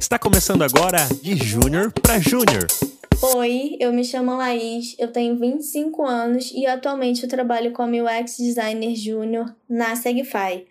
Está 0.00 0.18
começando 0.18 0.62
agora 0.62 0.96
de 1.20 1.36
Júnior 1.36 1.92
para 1.92 2.18
Júnior. 2.18 2.66
Oi, 3.36 3.76
eu 3.78 3.92
me 3.92 4.02
chamo 4.02 4.34
Laís, 4.34 4.96
eu 4.98 5.12
tenho 5.12 5.38
25 5.38 6.02
anos 6.06 6.50
e 6.52 6.64
atualmente 6.66 7.22
eu 7.22 7.28
trabalho 7.28 7.70
como 7.72 7.94
UX 8.02 8.38
Designer 8.38 8.96
Júnior 8.96 9.54
na 9.68 9.94
Segfy. 9.94 10.66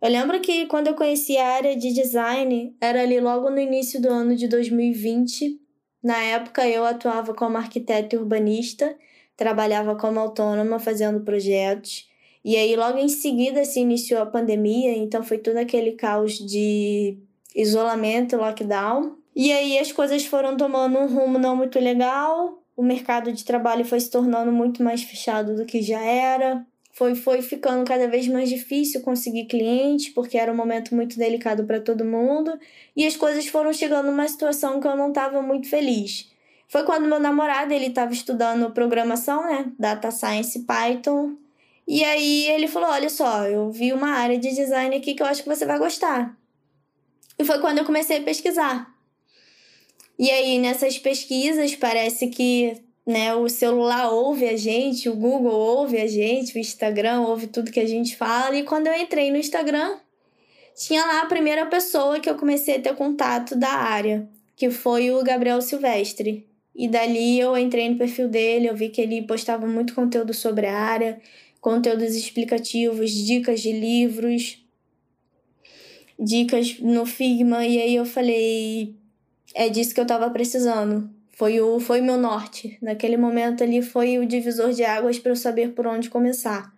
Eu 0.00 0.10
lembro 0.10 0.38
que 0.40 0.66
quando 0.66 0.88
eu 0.88 0.94
conheci 0.94 1.38
a 1.38 1.54
área 1.54 1.74
de 1.74 1.90
design, 1.90 2.76
era 2.78 3.00
ali 3.00 3.18
logo 3.18 3.48
no 3.48 3.58
início 3.58 4.00
do 4.00 4.10
ano 4.10 4.36
de 4.36 4.46
2020. 4.46 5.58
Na 6.02 6.18
época 6.18 6.68
eu 6.68 6.84
atuava 6.84 7.32
como 7.32 7.56
arquiteta 7.56 8.14
urbanista, 8.14 8.94
trabalhava 9.38 9.96
como 9.96 10.20
autônoma 10.20 10.78
fazendo 10.78 11.20
projetos. 11.20 12.06
E 12.44 12.54
aí 12.54 12.76
logo 12.76 12.98
em 12.98 13.08
seguida 13.08 13.64
se 13.64 13.80
iniciou 13.80 14.20
a 14.20 14.26
pandemia, 14.26 14.94
então 14.98 15.24
foi 15.24 15.38
todo 15.38 15.56
aquele 15.56 15.92
caos 15.92 16.34
de 16.34 17.25
isolamento, 17.56 18.36
lockdown. 18.36 19.16
E 19.34 19.52
aí 19.52 19.78
as 19.78 19.90
coisas 19.90 20.24
foram 20.24 20.56
tomando 20.56 20.98
um 20.98 21.06
rumo 21.06 21.38
não 21.38 21.56
muito 21.56 21.78
legal, 21.78 22.62
o 22.76 22.82
mercado 22.82 23.32
de 23.32 23.44
trabalho 23.44 23.84
foi 23.84 23.98
se 23.98 24.10
tornando 24.10 24.52
muito 24.52 24.82
mais 24.82 25.02
fechado 25.02 25.56
do 25.56 25.64
que 25.64 25.80
já 25.80 26.00
era. 26.00 26.64
Foi, 26.92 27.14
foi 27.14 27.42
ficando 27.42 27.84
cada 27.84 28.08
vez 28.08 28.26
mais 28.28 28.48
difícil 28.48 29.02
conseguir 29.02 29.46
clientes, 29.46 30.10
porque 30.10 30.38
era 30.38 30.52
um 30.52 30.56
momento 30.56 30.94
muito 30.94 31.18
delicado 31.18 31.64
para 31.64 31.80
todo 31.80 32.04
mundo. 32.04 32.58
E 32.94 33.06
as 33.06 33.16
coisas 33.16 33.46
foram 33.46 33.72
chegando 33.72 34.06
numa 34.06 34.28
situação 34.28 34.80
que 34.80 34.86
eu 34.86 34.96
não 34.96 35.08
estava 35.08 35.42
muito 35.42 35.68
feliz. 35.68 36.30
Foi 36.68 36.84
quando 36.84 37.06
meu 37.06 37.20
namorado 37.20 37.72
ele 37.72 37.86
estava 37.86 38.12
estudando 38.12 38.70
programação, 38.72 39.42
né? 39.44 39.72
Data 39.78 40.10
Science 40.10 40.60
Python. 40.60 41.36
E 41.86 42.02
aí 42.02 42.46
ele 42.48 42.66
falou: 42.66 42.88
Olha 42.90 43.08
só, 43.08 43.44
eu 43.44 43.70
vi 43.70 43.92
uma 43.92 44.10
área 44.10 44.38
de 44.38 44.54
design 44.54 44.96
aqui 44.96 45.14
que 45.14 45.22
eu 45.22 45.26
acho 45.26 45.42
que 45.42 45.48
você 45.48 45.64
vai 45.64 45.78
gostar. 45.78 46.36
E 47.38 47.44
foi 47.44 47.60
quando 47.60 47.78
eu 47.78 47.84
comecei 47.84 48.18
a 48.18 48.22
pesquisar. 48.22 48.94
E 50.18 50.30
aí, 50.30 50.58
nessas 50.58 50.98
pesquisas, 50.98 51.74
parece 51.74 52.28
que 52.28 52.80
né, 53.06 53.34
o 53.34 53.48
celular 53.48 54.10
ouve 54.10 54.48
a 54.48 54.56
gente, 54.56 55.08
o 55.08 55.14
Google 55.14 55.52
ouve 55.52 55.98
a 55.98 56.06
gente, 56.06 56.56
o 56.56 56.58
Instagram 56.58 57.20
ouve 57.20 57.46
tudo 57.46 57.70
que 57.70 57.80
a 57.80 57.86
gente 57.86 58.16
fala. 58.16 58.56
E 58.56 58.64
quando 58.64 58.86
eu 58.86 58.94
entrei 58.94 59.30
no 59.30 59.36
Instagram, 59.36 59.96
tinha 60.74 61.04
lá 61.04 61.22
a 61.22 61.26
primeira 61.26 61.66
pessoa 61.66 62.18
que 62.18 62.28
eu 62.28 62.34
comecei 62.34 62.76
a 62.76 62.80
ter 62.80 62.94
contato 62.96 63.54
da 63.54 63.70
área, 63.70 64.28
que 64.56 64.70
foi 64.70 65.10
o 65.10 65.22
Gabriel 65.22 65.60
Silvestre. 65.60 66.46
E 66.74 66.88
dali 66.88 67.38
eu 67.38 67.56
entrei 67.56 67.88
no 67.88 67.96
perfil 67.96 68.28
dele, 68.28 68.68
eu 68.68 68.76
vi 68.76 68.88
que 68.88 69.00
ele 69.00 69.22
postava 69.22 69.66
muito 69.66 69.94
conteúdo 69.94 70.34
sobre 70.34 70.66
a 70.66 70.76
área, 70.78 71.20
conteúdos 71.60 72.14
explicativos, 72.14 73.10
dicas 73.10 73.60
de 73.60 73.72
livros 73.72 74.65
dicas 76.18 76.78
no 76.80 77.04
Figma 77.04 77.64
e 77.66 77.80
aí 77.80 77.94
eu 77.94 78.06
falei, 78.06 78.94
é 79.54 79.68
disso 79.68 79.94
que 79.94 80.00
eu 80.00 80.06
tava 80.06 80.30
precisando. 80.30 81.10
Foi 81.36 81.60
o 81.60 81.78
foi 81.78 82.00
meu 82.00 82.16
norte. 82.16 82.78
Naquele 82.80 83.16
momento 83.16 83.62
ali 83.62 83.82
foi 83.82 84.18
o 84.18 84.26
divisor 84.26 84.72
de 84.72 84.84
águas 84.84 85.18
para 85.18 85.32
eu 85.32 85.36
saber 85.36 85.72
por 85.72 85.86
onde 85.86 86.08
começar. 86.08 86.72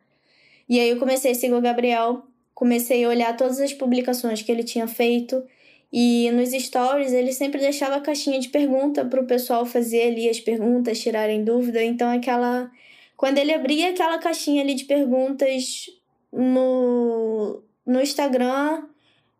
E 0.68 0.80
aí 0.80 0.90
eu 0.90 0.98
comecei 0.98 1.30
a 1.30 1.34
seguir 1.34 1.54
o 1.54 1.60
Gabriel, 1.60 2.24
comecei 2.54 3.04
a 3.04 3.08
olhar 3.08 3.36
todas 3.36 3.60
as 3.60 3.72
publicações 3.72 4.42
que 4.42 4.50
ele 4.50 4.64
tinha 4.64 4.88
feito 4.88 5.44
e 5.92 6.30
nos 6.32 6.50
stories 6.50 7.12
ele 7.12 7.32
sempre 7.32 7.60
deixava 7.60 7.96
a 7.96 8.00
caixinha 8.00 8.38
de 8.38 8.48
pergunta 8.48 9.04
para 9.04 9.20
o 9.20 9.26
pessoal 9.26 9.64
fazer 9.64 10.08
ali 10.08 10.28
as 10.28 10.40
perguntas, 10.40 10.98
tirarem 10.98 11.44
dúvida. 11.44 11.82
Então 11.82 12.10
aquela 12.10 12.70
quando 13.16 13.38
ele 13.38 13.54
abria 13.54 13.90
aquela 13.90 14.18
caixinha 14.18 14.62
ali 14.62 14.74
de 14.74 14.84
perguntas 14.84 15.86
no 16.32 17.62
no 17.86 18.02
Instagram, 18.02 18.82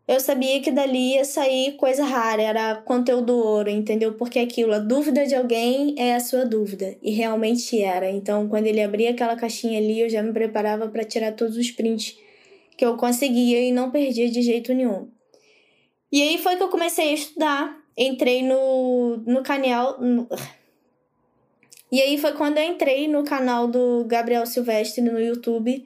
eu 0.09 0.19
sabia 0.19 0.59
que 0.63 0.71
dali 0.71 1.17
ia 1.17 1.25
sair 1.25 1.73
coisa 1.73 2.03
rara, 2.03 2.41
era 2.41 2.77
conteúdo 2.77 3.37
ouro, 3.37 3.69
entendeu? 3.69 4.15
Porque 4.15 4.39
aquilo, 4.39 4.73
a 4.73 4.79
dúvida 4.79 5.27
de 5.27 5.35
alguém 5.35 5.95
é 5.99 6.15
a 6.15 6.21
sua 6.21 6.47
dúvida. 6.47 6.97
E 7.03 7.11
realmente 7.11 7.79
era. 7.83 8.11
Então, 8.11 8.49
quando 8.49 8.67
ele 8.67 8.83
abria 8.83 9.11
aquela 9.11 9.37
caixinha 9.37 9.79
ali, 9.79 10.01
eu 10.01 10.09
já 10.09 10.23
me 10.23 10.33
preparava 10.33 10.89
para 10.89 11.05
tirar 11.05 11.33
todos 11.33 11.59
os 11.59 11.71
prints 11.71 12.17
que 12.75 12.87
eu 12.87 12.97
conseguia 12.97 13.61
e 13.61 13.71
não 13.71 13.91
perdia 13.91 14.31
de 14.31 14.41
jeito 14.41 14.73
nenhum. 14.73 15.09
E 16.11 16.23
aí 16.23 16.39
foi 16.39 16.57
que 16.57 16.63
eu 16.63 16.69
comecei 16.69 17.11
a 17.11 17.13
estudar. 17.13 17.77
Entrei 17.95 18.43
no, 18.43 19.19
no 19.27 19.43
canal. 19.43 20.01
No... 20.01 20.27
E 21.93 22.01
aí 22.01 22.17
foi 22.17 22.33
quando 22.33 22.57
eu 22.57 22.65
entrei 22.65 23.09
no 23.09 23.25
canal 23.25 23.69
do 23.69 24.07
Gabriel 24.07 24.47
Silvestre 24.47 25.03
no 25.03 25.21
YouTube 25.21 25.85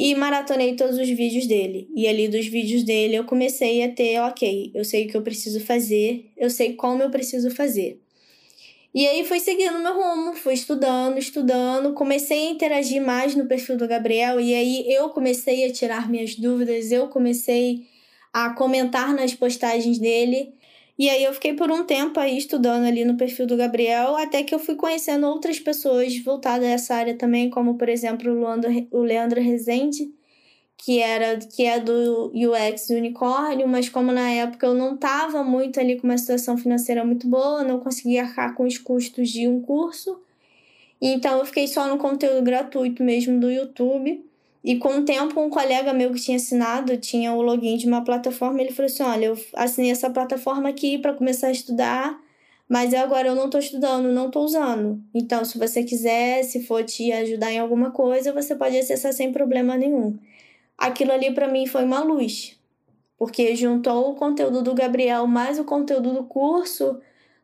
e 0.00 0.14
maratonei 0.14 0.76
todos 0.76 0.96
os 0.96 1.08
vídeos 1.08 1.44
dele. 1.44 1.88
E 1.92 2.06
ali 2.06 2.28
dos 2.28 2.46
vídeos 2.46 2.84
dele 2.84 3.16
eu 3.16 3.24
comecei 3.24 3.82
a 3.82 3.90
ter, 3.90 4.20
ok, 4.20 4.70
eu 4.72 4.84
sei 4.84 5.04
o 5.04 5.08
que 5.08 5.16
eu 5.16 5.22
preciso 5.22 5.58
fazer, 5.58 6.30
eu 6.36 6.48
sei 6.48 6.74
como 6.74 7.02
eu 7.02 7.10
preciso 7.10 7.50
fazer. 7.50 8.00
E 8.94 9.08
aí 9.08 9.24
fui 9.24 9.40
seguindo 9.40 9.80
meu 9.80 9.94
rumo, 9.94 10.34
fui 10.34 10.54
estudando, 10.54 11.18
estudando, 11.18 11.94
comecei 11.94 12.46
a 12.46 12.50
interagir 12.50 13.04
mais 13.04 13.34
no 13.34 13.46
perfil 13.46 13.76
do 13.76 13.88
Gabriel 13.88 14.40
e 14.40 14.54
aí 14.54 14.84
eu 14.88 15.08
comecei 15.08 15.64
a 15.64 15.72
tirar 15.72 16.08
minhas 16.08 16.36
dúvidas, 16.36 16.92
eu 16.92 17.08
comecei 17.08 17.84
a 18.32 18.50
comentar 18.50 19.12
nas 19.12 19.34
postagens 19.34 19.98
dele 19.98 20.54
e 20.98 21.08
aí 21.08 21.22
eu 21.22 21.32
fiquei 21.32 21.54
por 21.54 21.70
um 21.70 21.84
tempo 21.84 22.18
aí 22.18 22.36
estudando 22.36 22.84
ali 22.84 23.04
no 23.04 23.16
perfil 23.16 23.46
do 23.46 23.56
Gabriel, 23.56 24.16
até 24.16 24.42
que 24.42 24.54
eu 24.54 24.58
fui 24.58 24.74
conhecendo 24.74 25.26
outras 25.28 25.60
pessoas 25.60 26.18
voltadas 26.18 26.66
a 26.66 26.70
essa 26.70 26.94
área 26.94 27.16
também, 27.16 27.48
como 27.50 27.76
por 27.78 27.88
exemplo 27.88 28.30
o 28.32 28.34
Leandro, 28.34 28.88
o 28.90 29.00
Leandro 29.02 29.40
Rezende, 29.40 30.12
que 30.76 31.00
era 31.00 31.38
que 31.38 31.64
é 31.64 31.78
do 31.80 32.32
UX 32.34 32.90
Unicórnio, 32.90 33.68
mas 33.68 33.88
como 33.88 34.12
na 34.12 34.30
época 34.30 34.66
eu 34.66 34.74
não 34.74 34.94
estava 34.94 35.44
muito 35.44 35.78
ali 35.78 35.96
com 36.00 36.06
uma 36.06 36.18
situação 36.18 36.56
financeira 36.56 37.04
muito 37.04 37.28
boa, 37.28 37.62
não 37.64 37.80
conseguia 37.80 38.22
arcar 38.22 38.54
com 38.54 38.64
os 38.64 38.78
custos 38.78 39.28
de 39.30 39.46
um 39.48 39.60
curso. 39.60 40.20
Então 41.00 41.38
eu 41.38 41.46
fiquei 41.46 41.68
só 41.68 41.86
no 41.88 41.98
conteúdo 41.98 42.42
gratuito 42.42 43.02
mesmo 43.04 43.38
do 43.38 43.50
YouTube. 43.50 44.27
E 44.62 44.76
com 44.76 44.98
o 44.98 45.04
tempo, 45.04 45.40
um 45.40 45.48
colega 45.48 45.92
meu 45.92 46.12
que 46.12 46.20
tinha 46.20 46.36
assinado 46.36 46.96
tinha 46.96 47.32
o 47.32 47.40
login 47.40 47.76
de 47.76 47.86
uma 47.86 48.02
plataforma. 48.04 48.60
Ele 48.60 48.72
falou 48.72 48.86
assim: 48.86 49.02
Olha, 49.02 49.26
eu 49.26 49.38
assinei 49.54 49.90
essa 49.90 50.10
plataforma 50.10 50.68
aqui 50.68 50.98
para 50.98 51.14
começar 51.14 51.48
a 51.48 51.52
estudar, 51.52 52.20
mas 52.68 52.92
agora 52.92 53.28
eu 53.28 53.34
não 53.34 53.46
estou 53.46 53.60
estudando, 53.60 54.12
não 54.12 54.26
estou 54.26 54.44
usando. 54.44 55.00
Então, 55.14 55.44
se 55.44 55.58
você 55.58 55.82
quiser, 55.82 56.42
se 56.42 56.64
for 56.64 56.84
te 56.84 57.12
ajudar 57.12 57.52
em 57.52 57.58
alguma 57.58 57.90
coisa, 57.90 58.32
você 58.32 58.54
pode 58.54 58.76
acessar 58.76 59.12
sem 59.12 59.32
problema 59.32 59.76
nenhum. 59.76 60.18
Aquilo 60.76 61.12
ali 61.12 61.32
para 61.32 61.48
mim 61.48 61.66
foi 61.66 61.84
uma 61.84 62.00
luz, 62.00 62.58
porque 63.16 63.54
juntou 63.56 64.10
o 64.10 64.14
conteúdo 64.14 64.62
do 64.62 64.74
Gabriel 64.74 65.26
mais 65.26 65.58
o 65.58 65.64
conteúdo 65.64 66.12
do 66.12 66.24
curso. 66.24 67.00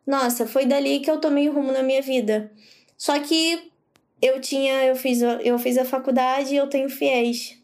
Nossa, 0.07 0.47
foi 0.47 0.67
dali 0.67 1.01
que 1.01 1.11
eu 1.11 1.19
tomei 1.19 1.49
rumo 1.49 1.73
na 1.73 1.83
minha 1.83 2.03
vida. 2.03 2.53
Só 2.97 3.19
que 3.19 3.73
eu 4.21 4.41
tinha, 4.41 4.85
eu 4.85 4.97
fiz, 4.97 5.21
eu 5.23 5.59
fiz 5.59 5.79
a 5.79 5.85
faculdade 5.85 6.55
e 6.55 6.57
eu 6.57 6.67
tenho 6.67 6.89
fiéis. 6.89 7.59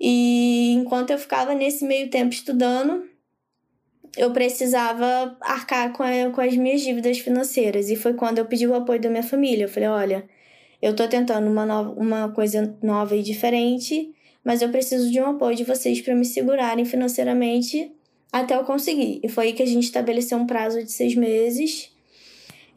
E 0.00 0.72
enquanto 0.74 1.10
eu 1.10 1.18
ficava 1.18 1.54
nesse 1.54 1.84
meio 1.84 2.08
tempo 2.08 2.32
estudando, 2.32 3.04
eu 4.16 4.32
precisava 4.32 5.36
arcar 5.40 5.92
com, 5.92 6.02
a, 6.02 6.30
com 6.32 6.40
as 6.40 6.56
minhas 6.56 6.80
dívidas 6.80 7.18
financeiras. 7.18 7.90
E 7.90 7.96
foi 7.96 8.14
quando 8.14 8.38
eu 8.38 8.46
pedi 8.46 8.66
o 8.66 8.74
apoio 8.74 9.00
da 9.00 9.10
minha 9.10 9.22
família. 9.22 9.64
Eu 9.64 9.68
falei: 9.68 9.88
olha, 9.88 10.28
eu 10.80 10.94
tô 10.94 11.06
tentando 11.08 11.50
uma, 11.50 11.66
nova, 11.66 11.90
uma 11.90 12.28
coisa 12.30 12.76
nova 12.82 13.16
e 13.16 13.22
diferente, 13.22 14.14
mas 14.44 14.62
eu 14.62 14.68
preciso 14.70 15.10
de 15.10 15.20
um 15.20 15.26
apoio 15.26 15.56
de 15.56 15.64
vocês 15.64 16.00
para 16.00 16.14
me 16.14 16.24
segurarem 16.24 16.84
financeiramente 16.84 17.92
até 18.32 18.54
eu 18.54 18.64
conseguir. 18.64 19.20
E 19.22 19.28
foi 19.28 19.46
aí 19.46 19.52
que 19.52 19.62
a 19.62 19.66
gente 19.66 19.84
estabeleceu 19.84 20.38
um 20.38 20.46
prazo 20.46 20.82
de 20.82 20.92
seis 20.92 21.14
meses 21.14 21.90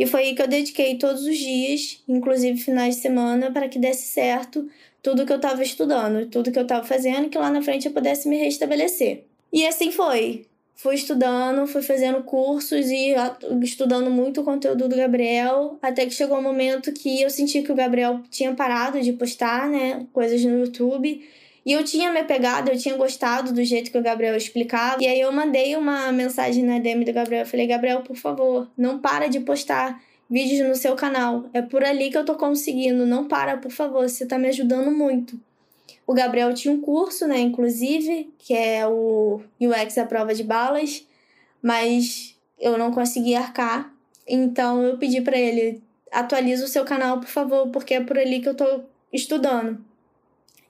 e 0.01 0.07
foi 0.07 0.21
aí 0.21 0.33
que 0.33 0.41
eu 0.41 0.47
dediquei 0.47 0.95
todos 0.95 1.27
os 1.27 1.37
dias, 1.37 2.01
inclusive 2.07 2.59
finais 2.59 2.95
de 2.95 3.01
semana, 3.03 3.51
para 3.51 3.69
que 3.69 3.77
desse 3.77 4.07
certo 4.07 4.67
tudo 4.99 5.27
que 5.27 5.31
eu 5.31 5.35
estava 5.35 5.61
estudando, 5.61 6.25
tudo 6.25 6.51
que 6.51 6.57
eu 6.57 6.63
estava 6.63 6.83
fazendo, 6.83 7.29
que 7.29 7.37
lá 7.37 7.51
na 7.51 7.61
frente 7.61 7.85
eu 7.85 7.93
pudesse 7.93 8.27
me 8.27 8.35
restabelecer. 8.35 9.25
E 9.53 9.63
assim 9.63 9.91
foi. 9.91 10.47
Fui 10.73 10.95
estudando, 10.95 11.67
fui 11.67 11.83
fazendo 11.83 12.23
cursos 12.23 12.87
e 12.89 13.13
estudando 13.61 14.09
muito 14.09 14.41
o 14.41 14.43
conteúdo 14.43 14.89
do 14.89 14.95
Gabriel, 14.95 15.77
até 15.83 16.03
que 16.07 16.15
chegou 16.15 16.39
um 16.39 16.41
momento 16.41 16.91
que 16.91 17.21
eu 17.21 17.29
senti 17.29 17.61
que 17.61 17.71
o 17.71 17.75
Gabriel 17.75 18.21
tinha 18.31 18.55
parado 18.55 18.99
de 18.99 19.13
postar, 19.13 19.69
né, 19.69 20.07
coisas 20.11 20.43
no 20.43 20.61
YouTube 20.61 21.21
e 21.65 21.73
eu 21.73 21.83
tinha 21.83 22.11
me 22.11 22.23
pegado, 22.23 22.71
eu 22.71 22.77
tinha 22.77 22.95
gostado 22.97 23.53
do 23.53 23.63
jeito 23.63 23.91
que 23.91 23.97
o 23.97 24.01
Gabriel 24.01 24.35
explicava. 24.35 25.01
E 25.01 25.07
aí 25.07 25.21
eu 25.21 25.31
mandei 25.31 25.75
uma 25.75 26.11
mensagem 26.11 26.63
na 26.63 26.79
DM 26.79 27.05
do 27.05 27.13
Gabriel. 27.13 27.41
Eu 27.41 27.45
falei, 27.45 27.67
Gabriel, 27.67 28.01
por 28.01 28.15
favor, 28.15 28.67
não 28.75 28.97
para 28.97 29.27
de 29.27 29.39
postar 29.39 30.01
vídeos 30.27 30.67
no 30.67 30.75
seu 30.75 30.95
canal. 30.95 31.45
É 31.53 31.61
por 31.61 31.83
ali 31.83 32.09
que 32.09 32.17
eu 32.17 32.25
tô 32.25 32.35
conseguindo. 32.35 33.05
Não 33.05 33.27
para, 33.27 33.57
por 33.57 33.71
favor, 33.71 34.09
você 34.09 34.25
tá 34.25 34.39
me 34.39 34.47
ajudando 34.47 34.89
muito. 34.89 35.39
O 36.07 36.13
Gabriel 36.13 36.51
tinha 36.53 36.73
um 36.73 36.81
curso, 36.81 37.27
né, 37.27 37.39
inclusive, 37.39 38.33
que 38.39 38.53
é 38.55 38.87
o 38.87 39.41
UX 39.59 39.97
à 39.99 40.05
prova 40.05 40.33
de 40.33 40.43
balas, 40.43 41.05
mas 41.61 42.35
eu 42.59 42.77
não 42.77 42.91
consegui 42.91 43.35
arcar. 43.35 43.93
Então 44.27 44.81
eu 44.81 44.97
pedi 44.97 45.21
para 45.21 45.37
ele, 45.37 45.81
atualiza 46.11 46.65
o 46.65 46.67
seu 46.67 46.83
canal, 46.83 47.19
por 47.19 47.29
favor, 47.29 47.69
porque 47.69 47.93
é 47.93 48.01
por 48.01 48.17
ali 48.17 48.39
que 48.41 48.49
eu 48.49 48.55
tô 48.55 48.81
estudando. 49.13 49.90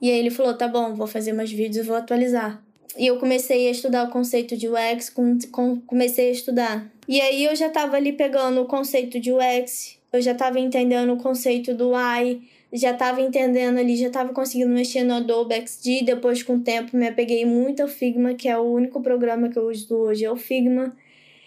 E 0.02 0.10
aí 0.10 0.18
ele 0.18 0.32
falou: 0.32 0.56
tá 0.56 0.68
bom, 0.68 0.96
vou 0.96 1.08
fazer 1.08 1.32
mais 1.32 1.52
vídeos 1.52 1.86
e 1.86 1.88
vou 1.88 1.96
atualizar. 1.96 2.62
e 2.98 3.08
eu 3.08 3.18
comecei 3.18 3.68
a 3.68 3.72
estudar 3.72 4.04
o 4.04 4.10
conceito 4.10 4.58
de 4.58 4.68
UX, 4.68 5.10
com, 5.10 5.38
com, 5.52 5.80
comecei 5.82 6.30
a 6.30 6.32
estudar. 6.32 6.92
E 7.08 7.22
aí 7.22 7.46
eu 7.46 7.56
já 7.56 7.68
estava 7.68 7.98
ali 7.98 8.12
pegando 8.12 8.62
o 8.62 8.66
conceito 8.66 9.20
de 9.20 9.32
UX, 9.32 9.98
eu 10.12 10.22
já 10.22 10.32
estava 10.32 10.60
entendendo 10.60 11.14
o 11.14 11.18
conceito 11.18 11.74
do 11.74 11.92
UI, 11.92 12.42
já 12.74 12.92
estava 12.92 13.22
entendendo 13.22 13.78
ali, 13.78 13.96
já 13.96 14.08
estava 14.08 14.34
conseguindo 14.34 14.72
mexer 14.72 15.04
no 15.04 15.16
Adobe 15.16 15.56
XD. 15.56 16.04
Depois, 16.04 16.42
com 16.42 16.56
o 16.56 16.60
tempo, 16.62 16.98
me 16.98 17.08
apeguei 17.08 17.46
muito 17.46 17.82
ao 17.82 17.88
Figma, 17.88 18.34
que 18.34 18.48
é 18.48 18.58
o 18.58 18.64
único 18.64 19.02
programa 19.02 19.50
que 19.50 19.58
eu 19.58 19.70
uso 19.70 19.94
hoje, 19.96 20.26
é 20.26 20.32
o 20.32 20.36
Figma. 20.36 20.96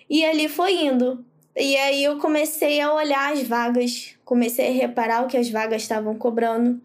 E 0.08 0.24
ali 0.24 0.48
foi 0.48 0.84
indo. 0.84 1.24
E 1.56 1.76
aí 1.76 2.04
eu 2.04 2.18
comecei 2.18 2.80
a 2.80 2.92
olhar 2.92 3.32
as 3.32 3.42
vagas, 3.42 4.16
comecei 4.24 4.68
a 4.68 4.72
reparar 4.72 5.24
o 5.24 5.28
que 5.28 5.36
as 5.36 5.48
vagas 5.48 5.82
estavam 5.82 6.14
cobrando 6.16 6.80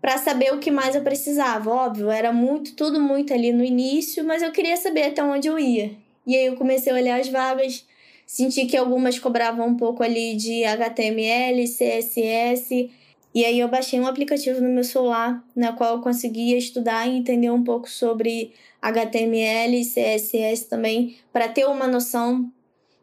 para 0.00 0.18
saber 0.18 0.52
o 0.52 0.58
que 0.58 0.70
mais 0.70 0.94
eu 0.94 1.02
precisava. 1.02 1.70
Óbvio, 1.70 2.10
era 2.10 2.32
muito, 2.32 2.74
tudo 2.74 3.00
muito 3.00 3.32
ali 3.32 3.52
no 3.52 3.64
início, 3.64 4.24
mas 4.24 4.42
eu 4.42 4.52
queria 4.52 4.76
saber 4.76 5.04
até 5.04 5.22
onde 5.22 5.48
eu 5.48 5.58
ia. 5.58 5.92
E 6.26 6.36
aí 6.36 6.46
eu 6.46 6.56
comecei 6.56 6.92
a 6.92 6.96
olhar 6.96 7.20
as 7.20 7.28
vagas, 7.28 7.86
senti 8.26 8.66
que 8.66 8.76
algumas 8.76 9.18
cobravam 9.18 9.66
um 9.66 9.76
pouco 9.76 10.02
ali 10.02 10.36
de 10.36 10.64
HTML, 10.64 11.64
CSS, 11.66 12.90
e 13.34 13.44
aí 13.44 13.60
eu 13.60 13.68
baixei 13.68 14.00
um 14.00 14.06
aplicativo 14.06 14.60
no 14.60 14.68
meu 14.68 14.84
celular, 14.84 15.42
na 15.54 15.72
qual 15.72 15.96
eu 15.96 16.02
conseguia 16.02 16.56
estudar 16.56 17.06
e 17.06 17.16
entender 17.16 17.50
um 17.50 17.62
pouco 17.62 17.88
sobre 17.88 18.52
HTML 18.80 19.84
CSS 19.84 20.68
também, 20.68 21.16
para 21.32 21.48
ter 21.48 21.66
uma 21.66 21.86
noção, 21.86 22.50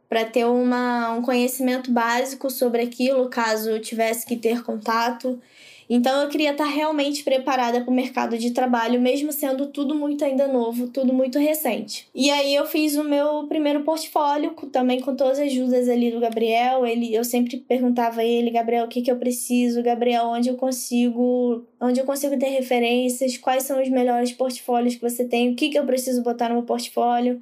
para 0.09 0.25
ter 0.25 0.45
uma, 0.45 1.11
um 1.11 1.21
conhecimento 1.21 1.91
básico 1.91 2.49
sobre 2.49 2.81
aquilo, 2.81 3.29
caso 3.29 3.69
eu 3.69 3.81
tivesse 3.81 4.25
que 4.25 4.35
ter 4.35 4.63
contato. 4.63 5.41
Então 5.89 6.21
eu 6.21 6.29
queria 6.29 6.51
estar 6.51 6.65
realmente 6.65 7.23
preparada 7.23 7.81
para 7.81 7.91
o 7.91 7.93
mercado 7.93 8.37
de 8.37 8.51
trabalho, 8.51 8.99
mesmo 8.99 9.31
sendo 9.31 9.67
tudo 9.67 9.93
muito 9.93 10.25
ainda 10.25 10.47
novo, 10.47 10.87
tudo 10.87 11.13
muito 11.13 11.37
recente. 11.37 12.07
E 12.13 12.31
aí 12.31 12.55
eu 12.55 12.65
fiz 12.65 12.95
o 12.95 13.03
meu 13.03 13.45
primeiro 13.47 13.83
portfólio, 13.83 14.51
também 14.71 14.99
com 14.99 15.15
todas 15.15 15.39
as 15.39 15.45
ajudas 15.45 15.87
ali 15.87 16.11
do 16.11 16.19
Gabriel. 16.19 16.85
Ele, 16.85 17.13
eu 17.13 17.23
sempre 17.23 17.57
perguntava 17.57 18.21
a 18.21 18.25
ele, 18.25 18.49
Gabriel, 18.49 18.85
o 18.85 18.87
que, 18.87 19.01
que 19.01 19.11
eu 19.11 19.17
preciso? 19.17 19.83
Gabriel, 19.83 20.25
onde 20.25 20.49
eu 20.49 20.55
consigo, 20.55 21.65
onde 21.79 21.99
eu 21.99 22.05
consigo 22.05 22.37
ter 22.37 22.49
referências? 22.49 23.37
Quais 23.37 23.63
são 23.63 23.81
os 23.81 23.89
melhores 23.89 24.31
portfólios 24.31 24.95
que 24.95 25.01
você 25.01 25.23
tem? 25.25 25.51
O 25.51 25.55
que, 25.55 25.69
que 25.69 25.77
eu 25.77 25.85
preciso 25.85 26.23
botar 26.23 26.49
no 26.49 26.55
meu 26.55 26.63
portfólio? 26.63 27.41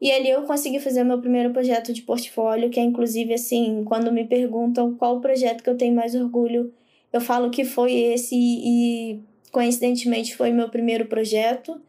E 0.00 0.10
ali 0.10 0.30
eu 0.30 0.42
consegui 0.42 0.80
fazer 0.80 1.02
o 1.02 1.06
meu 1.06 1.20
primeiro 1.20 1.50
projeto 1.50 1.92
de 1.92 2.02
portfólio, 2.02 2.70
que 2.70 2.80
é 2.80 2.82
inclusive 2.82 3.34
assim, 3.34 3.84
quando 3.84 4.10
me 4.10 4.24
perguntam 4.24 4.94
qual 4.94 5.20
projeto 5.20 5.62
que 5.62 5.68
eu 5.68 5.76
tenho 5.76 5.94
mais 5.94 6.14
orgulho, 6.14 6.72
eu 7.12 7.20
falo 7.20 7.50
que 7.50 7.64
foi 7.64 7.92
esse 7.92 8.36
e 8.36 9.20
coincidentemente 9.50 10.36
foi 10.36 10.52
meu 10.52 10.68
primeiro 10.68 11.06
projeto. 11.06 11.80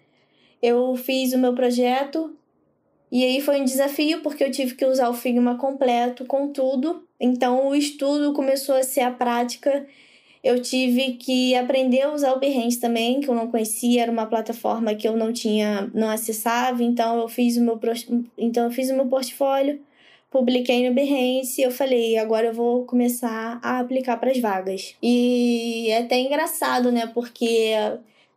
Eu 0.62 0.96
fiz 0.96 1.34
o 1.34 1.38
meu 1.38 1.54
projeto 1.54 2.36
e 3.12 3.24
aí 3.24 3.42
foi 3.42 3.62
um 3.62 3.66
desafio 3.66 4.22
porque 4.22 4.44
eu 4.44 4.52
tive 4.52 4.76
que 4.76 4.86
usar 4.86 5.10
o 5.10 5.14
Figma 5.14 5.56
completo 5.58 6.26
com 6.26 6.48
tudo. 6.48 7.04
Então 7.20 7.68
o 7.68 7.76
estudo 7.76 8.34
começou 8.34 8.76
a 8.76 8.84
ser 8.84 9.02
a 9.02 9.12
prática. 9.12 9.86
Eu 10.44 10.60
tive 10.60 11.14
que 11.14 11.54
aprender 11.54 12.02
a 12.02 12.14
usar 12.14 12.34
o 12.34 12.40
Behance 12.40 12.80
também, 12.80 13.22
que 13.22 13.30
eu 13.30 13.36
não 13.36 13.52
conhecia, 13.52 14.02
era 14.02 14.12
uma 14.12 14.26
plataforma 14.26 14.96
que 14.96 15.08
eu 15.08 15.16
não 15.16 15.32
tinha, 15.32 15.92
não 15.94 16.10
acessava, 16.10 16.82
então 16.84 17.20
eu 17.20 17.28
fiz 17.28 17.58
o 17.58 17.62
meu 17.62 17.80
então 18.36 18.64
eu 18.64 18.72
fiz 18.72 18.90
o 18.90 18.96
meu 18.96 19.06
portfólio 19.06 19.80
publiquei 20.32 20.88
no 20.88 20.96
Behance 20.96 21.62
eu 21.62 21.70
falei, 21.70 22.18
agora 22.18 22.48
eu 22.48 22.54
vou 22.54 22.86
começar 22.86 23.60
a 23.62 23.80
aplicar 23.80 24.18
para 24.18 24.32
as 24.32 24.40
vagas. 24.40 24.96
E 25.04 25.90
é 25.90 26.00
até 26.00 26.20
engraçado, 26.20 26.92
né? 26.92 27.06
Porque 27.14 27.74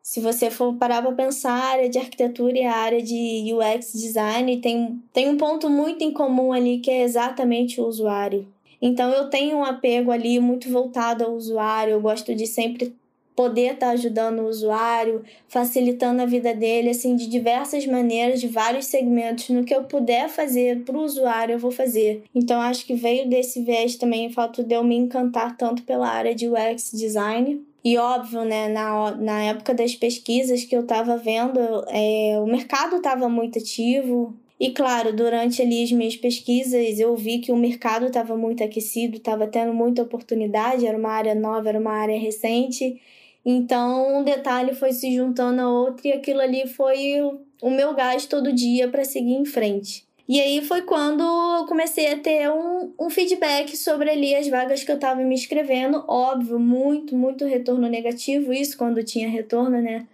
se 0.02 0.20
você 0.20 0.50
for 0.50 0.74
parar 0.74 1.00
para 1.00 1.12
pensar, 1.12 1.52
a 1.52 1.70
área 1.70 1.88
de 1.88 1.98
arquitetura 1.98 2.58
e 2.58 2.64
a 2.64 2.74
área 2.74 3.00
de 3.00 3.54
UX 3.54 3.92
design 3.94 4.60
tem, 4.60 5.00
tem 5.12 5.30
um 5.30 5.36
ponto 5.38 5.70
muito 5.70 6.02
em 6.02 6.12
comum 6.12 6.52
ali 6.52 6.78
que 6.78 6.90
é 6.90 7.02
exatamente 7.02 7.80
o 7.80 7.86
usuário. 7.86 8.46
Então 8.82 9.10
eu 9.12 9.30
tenho 9.30 9.56
um 9.56 9.64
apego 9.64 10.10
ali 10.10 10.38
muito 10.40 10.68
voltado 10.68 11.24
ao 11.24 11.32
usuário, 11.32 11.92
eu 11.92 12.00
gosto 12.00 12.34
de 12.34 12.46
sempre 12.46 12.94
poder 13.34 13.74
estar 13.74 13.86
tá 13.86 13.92
ajudando 13.92 14.40
o 14.40 14.48
usuário, 14.48 15.24
facilitando 15.48 16.22
a 16.22 16.26
vida 16.26 16.54
dele, 16.54 16.90
assim, 16.90 17.16
de 17.16 17.26
diversas 17.26 17.86
maneiras, 17.86 18.40
de 18.40 18.48
vários 18.48 18.86
segmentos. 18.86 19.48
No 19.48 19.64
que 19.64 19.74
eu 19.74 19.84
puder 19.84 20.28
fazer 20.28 20.82
para 20.84 20.96
o 20.96 21.02
usuário, 21.02 21.54
eu 21.54 21.58
vou 21.58 21.70
fazer. 21.70 22.22
Então, 22.34 22.60
acho 22.60 22.86
que 22.86 22.94
veio 22.94 23.28
desse 23.28 23.62
viés 23.62 23.96
também 23.96 24.28
o 24.28 24.32
fato 24.32 24.62
de 24.62 24.74
eu 24.74 24.84
me 24.84 24.96
encantar 24.96 25.56
tanto 25.56 25.82
pela 25.82 26.08
área 26.08 26.34
de 26.34 26.48
UX 26.48 26.92
design. 26.92 27.60
E 27.84 27.98
óbvio, 27.98 28.44
né, 28.44 28.68
na, 28.68 29.10
na 29.16 29.42
época 29.42 29.74
das 29.74 29.94
pesquisas 29.94 30.64
que 30.64 30.74
eu 30.74 30.80
estava 30.80 31.18
vendo, 31.18 31.58
é, 31.88 32.38
o 32.40 32.46
mercado 32.46 32.96
estava 32.96 33.28
muito 33.28 33.58
ativo, 33.58 34.34
e 34.58 34.70
claro, 34.70 35.12
durante 35.12 35.60
ali 35.60 35.82
as 35.82 35.92
minhas 35.92 36.16
pesquisas, 36.16 36.98
eu 36.98 37.14
vi 37.16 37.38
que 37.38 37.50
o 37.50 37.56
mercado 37.56 38.06
estava 38.06 38.36
muito 38.36 38.62
aquecido, 38.62 39.16
estava 39.16 39.46
tendo 39.46 39.74
muita 39.74 40.02
oportunidade, 40.02 40.86
era 40.86 40.96
uma 40.96 41.10
área 41.10 41.34
nova, 41.34 41.68
era 41.68 41.78
uma 41.78 41.92
área 41.92 42.18
recente. 42.18 43.00
Então, 43.44 44.18
um 44.18 44.24
detalhe 44.24 44.74
foi 44.74 44.92
se 44.92 45.14
juntando 45.14 45.60
a 45.60 45.68
outro 45.68 46.06
e 46.06 46.12
aquilo 46.12 46.40
ali 46.40 46.66
foi 46.66 47.20
o 47.60 47.70
meu 47.70 47.94
gás 47.94 48.24
todo 48.24 48.52
dia 48.52 48.88
para 48.88 49.04
seguir 49.04 49.34
em 49.34 49.44
frente. 49.44 50.04
E 50.26 50.40
aí 50.40 50.62
foi 50.62 50.80
quando 50.82 51.22
eu 51.22 51.66
comecei 51.66 52.10
a 52.10 52.18
ter 52.18 52.50
um, 52.50 52.94
um 52.98 53.10
feedback 53.10 53.76
sobre 53.76 54.08
ali 54.08 54.34
as 54.34 54.48
vagas 54.48 54.82
que 54.82 54.90
eu 54.90 54.94
estava 54.94 55.20
me 55.20 55.34
inscrevendo. 55.34 56.02
Óbvio, 56.08 56.58
muito, 56.58 57.14
muito 57.14 57.44
retorno 57.44 57.86
negativo, 57.88 58.50
isso 58.50 58.78
quando 58.78 59.04
tinha 59.04 59.28
retorno, 59.28 59.82
né? 59.82 60.06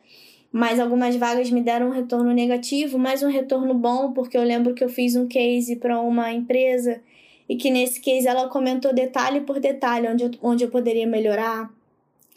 Mas 0.50 0.80
algumas 0.80 1.14
vagas 1.14 1.48
me 1.52 1.62
deram 1.62 1.88
um 1.88 1.92
retorno 1.92 2.32
negativo, 2.32 2.98
mas 2.98 3.22
um 3.22 3.30
retorno 3.30 3.72
bom, 3.72 4.12
porque 4.12 4.36
eu 4.36 4.42
lembro 4.42 4.74
que 4.74 4.82
eu 4.82 4.88
fiz 4.88 5.14
um 5.14 5.28
case 5.28 5.76
para 5.76 6.00
uma 6.00 6.32
empresa 6.32 7.00
e 7.48 7.54
que 7.54 7.70
nesse 7.70 8.00
case 8.00 8.26
ela 8.26 8.48
comentou 8.48 8.92
detalhe 8.92 9.42
por 9.42 9.60
detalhe 9.60 10.08
onde 10.08 10.24
eu, 10.24 10.30
onde 10.42 10.64
eu 10.64 10.70
poderia 10.70 11.06
melhorar, 11.06 11.70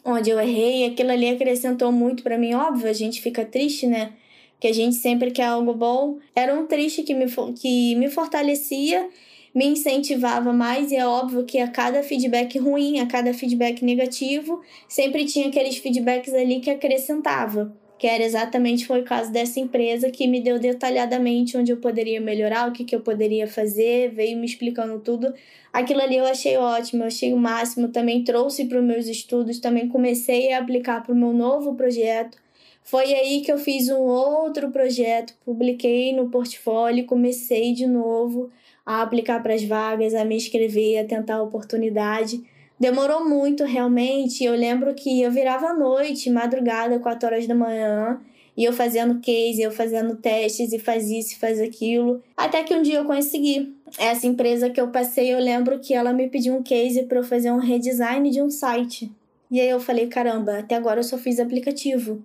onde 0.04 0.30
eu 0.30 0.38
errei, 0.38 0.84
aquilo 0.84 1.10
ali 1.10 1.28
acrescentou 1.28 1.90
muito 1.90 2.22
para 2.22 2.38
mim. 2.38 2.54
Óbvio, 2.54 2.88
a 2.88 2.92
gente 2.92 3.22
fica 3.22 3.44
triste, 3.44 3.86
né? 3.86 4.12
Que 4.60 4.68
a 4.68 4.72
gente 4.72 4.96
sempre 4.96 5.30
quer 5.30 5.46
algo 5.46 5.72
bom. 5.74 6.18
Era 6.34 6.54
um 6.54 6.66
triste 6.66 7.02
que 7.02 7.14
me, 7.14 7.26
que 7.54 7.94
me 7.96 8.10
fortalecia, 8.10 9.08
me 9.54 9.66
incentivava 9.66 10.52
mais, 10.52 10.92
e 10.92 10.96
é 10.96 11.06
óbvio 11.06 11.44
que 11.44 11.58
a 11.58 11.68
cada 11.68 12.02
feedback 12.02 12.58
ruim, 12.58 13.00
a 13.00 13.06
cada 13.06 13.32
feedback 13.32 13.84
negativo, 13.84 14.60
sempre 14.88 15.24
tinha 15.24 15.48
aqueles 15.48 15.76
feedbacks 15.78 16.34
ali 16.34 16.60
que 16.60 16.70
acrescentava 16.70 17.74
que 17.98 18.06
era 18.06 18.24
exatamente 18.24 18.86
foi 18.86 19.00
o 19.00 19.04
caso 19.04 19.30
dessa 19.32 19.60
empresa 19.60 20.10
que 20.10 20.26
me 20.26 20.40
deu 20.40 20.58
detalhadamente 20.58 21.56
onde 21.56 21.72
eu 21.72 21.76
poderia 21.76 22.20
melhorar, 22.20 22.68
o 22.68 22.72
que, 22.72 22.84
que 22.84 22.94
eu 22.94 23.00
poderia 23.00 23.46
fazer, 23.46 24.10
veio 24.10 24.36
me 24.36 24.46
explicando 24.46 24.98
tudo. 25.00 25.32
Aquilo 25.72 26.00
ali 26.00 26.16
eu 26.16 26.26
achei 26.26 26.56
ótimo, 26.56 27.02
eu 27.02 27.06
achei 27.06 27.32
o 27.32 27.36
máximo, 27.36 27.88
também 27.88 28.24
trouxe 28.24 28.64
para 28.66 28.78
os 28.78 28.84
meus 28.84 29.06
estudos, 29.06 29.58
também 29.58 29.88
comecei 29.88 30.52
a 30.52 30.58
aplicar 30.58 31.02
para 31.02 31.12
o 31.12 31.16
meu 31.16 31.32
novo 31.32 31.74
projeto. 31.74 32.38
Foi 32.82 33.14
aí 33.14 33.40
que 33.40 33.50
eu 33.50 33.58
fiz 33.58 33.88
um 33.88 34.00
outro 34.00 34.70
projeto, 34.70 35.34
publiquei 35.44 36.12
no 36.14 36.28
portfólio, 36.28 37.06
comecei 37.06 37.72
de 37.72 37.86
novo 37.86 38.50
a 38.84 39.00
aplicar 39.00 39.42
para 39.42 39.54
as 39.54 39.64
vagas, 39.64 40.14
a 40.14 40.24
me 40.24 40.36
inscrever, 40.36 40.98
a 40.98 41.04
tentar 41.04 41.36
a 41.36 41.42
oportunidade. 41.42 42.44
Demorou 42.78 43.28
muito, 43.28 43.64
realmente. 43.64 44.44
Eu 44.44 44.54
lembro 44.54 44.94
que 44.94 45.22
eu 45.22 45.30
virava 45.30 45.68
à 45.68 45.74
noite, 45.74 46.30
madrugada, 46.30 46.98
4 46.98 47.26
horas 47.26 47.46
da 47.46 47.54
manhã, 47.54 48.20
e 48.56 48.64
eu 48.64 48.72
fazendo 48.72 49.20
case, 49.20 49.62
eu 49.62 49.70
fazendo 49.70 50.16
testes 50.16 50.72
e 50.72 50.78
fazia 50.78 51.18
isso 51.18 51.32
e 51.32 51.38
fazia 51.38 51.64
aquilo. 51.64 52.22
Até 52.36 52.62
que 52.62 52.74
um 52.74 52.82
dia 52.82 52.98
eu 52.98 53.04
consegui. 53.04 53.74
Essa 53.98 54.26
empresa 54.26 54.70
que 54.70 54.80
eu 54.80 54.88
passei, 54.88 55.32
eu 55.32 55.38
lembro 55.38 55.78
que 55.78 55.94
ela 55.94 56.12
me 56.12 56.28
pediu 56.28 56.54
um 56.54 56.62
case 56.62 57.04
para 57.04 57.18
eu 57.18 57.24
fazer 57.24 57.50
um 57.50 57.58
redesign 57.58 58.28
de 58.30 58.42
um 58.42 58.50
site. 58.50 59.10
E 59.50 59.60
aí 59.60 59.68
eu 59.68 59.80
falei, 59.80 60.06
caramba, 60.06 60.58
até 60.58 60.74
agora 60.74 61.00
eu 61.00 61.04
só 61.04 61.18
fiz 61.18 61.38
aplicativo. 61.38 62.22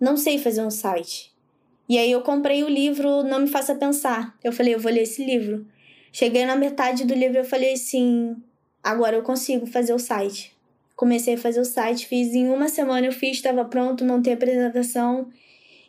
Não 0.00 0.16
sei 0.16 0.38
fazer 0.38 0.62
um 0.62 0.70
site. 0.70 1.32
E 1.88 1.98
aí 1.98 2.10
eu 2.10 2.20
comprei 2.20 2.62
o 2.62 2.68
livro 2.68 3.22
Não 3.22 3.40
Me 3.40 3.48
Faça 3.48 3.74
Pensar. 3.74 4.36
Eu 4.44 4.52
falei, 4.52 4.74
eu 4.74 4.80
vou 4.80 4.92
ler 4.92 5.02
esse 5.02 5.24
livro. 5.24 5.66
Cheguei 6.12 6.44
na 6.44 6.56
metade 6.56 7.04
do 7.04 7.14
livro 7.14 7.38
eu 7.38 7.44
falei 7.44 7.72
assim, 7.72 8.36
agora 8.82 9.16
eu 9.16 9.22
consigo 9.22 9.66
fazer 9.66 9.92
o 9.92 9.98
site. 9.98 10.56
Comecei 10.96 11.34
a 11.34 11.38
fazer 11.38 11.60
o 11.60 11.64
site, 11.64 12.06
fiz 12.06 12.34
em 12.34 12.48
uma 12.48 12.68
semana 12.68 13.06
eu 13.06 13.12
fiz, 13.12 13.36
estava 13.36 13.64
pronto, 13.64 14.04
montei 14.04 14.32
a 14.32 14.36
apresentação, 14.36 15.28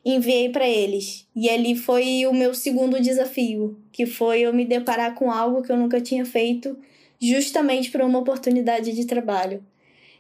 enviei 0.06 0.50
para 0.50 0.68
eles. 0.68 1.28
E 1.36 1.50
ali 1.50 1.76
foi 1.76 2.26
o 2.28 2.34
meu 2.34 2.54
segundo 2.54 3.02
desafio, 3.02 3.78
que 3.92 4.06
foi 4.06 4.42
eu 4.42 4.54
me 4.54 4.66
deparar 4.66 5.16
com 5.16 5.32
algo 5.32 5.64
que 5.64 5.72
eu 5.72 5.78
nunca 5.78 6.00
tinha 6.00 6.26
feito, 6.26 6.78
justamente 7.20 7.90
por 7.90 8.02
uma 8.02 8.20
oportunidade 8.20 8.92
de 8.92 9.06
trabalho. 9.06 9.64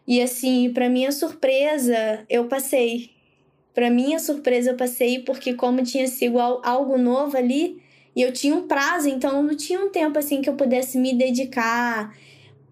E 0.08 0.22
assim, 0.22 0.72
para 0.74 0.90
minha 0.90 1.12
surpresa, 1.12 2.26
eu 2.28 2.48
passei. 2.48 3.12
Para 3.76 3.92
minha 3.92 4.18
surpresa, 4.18 4.72
eu 4.72 4.76
passei 4.76 5.20
porque 5.20 5.54
como 5.54 5.84
tinha 5.84 6.08
sido 6.08 6.40
algo 6.40 6.98
novo 6.98 7.38
ali, 7.38 7.80
e 8.16 8.22
eu 8.24 8.34
tinha 8.34 8.56
um 8.56 8.68
prazo, 8.68 9.08
então 9.08 9.44
não 9.44 9.56
tinha 9.56 9.80
um 9.80 9.90
tempo 9.90 10.18
assim 10.18 10.42
que 10.42 10.50
eu 10.50 10.56
pudesse 10.56 10.98
me 10.98 11.14
dedicar 11.14 12.12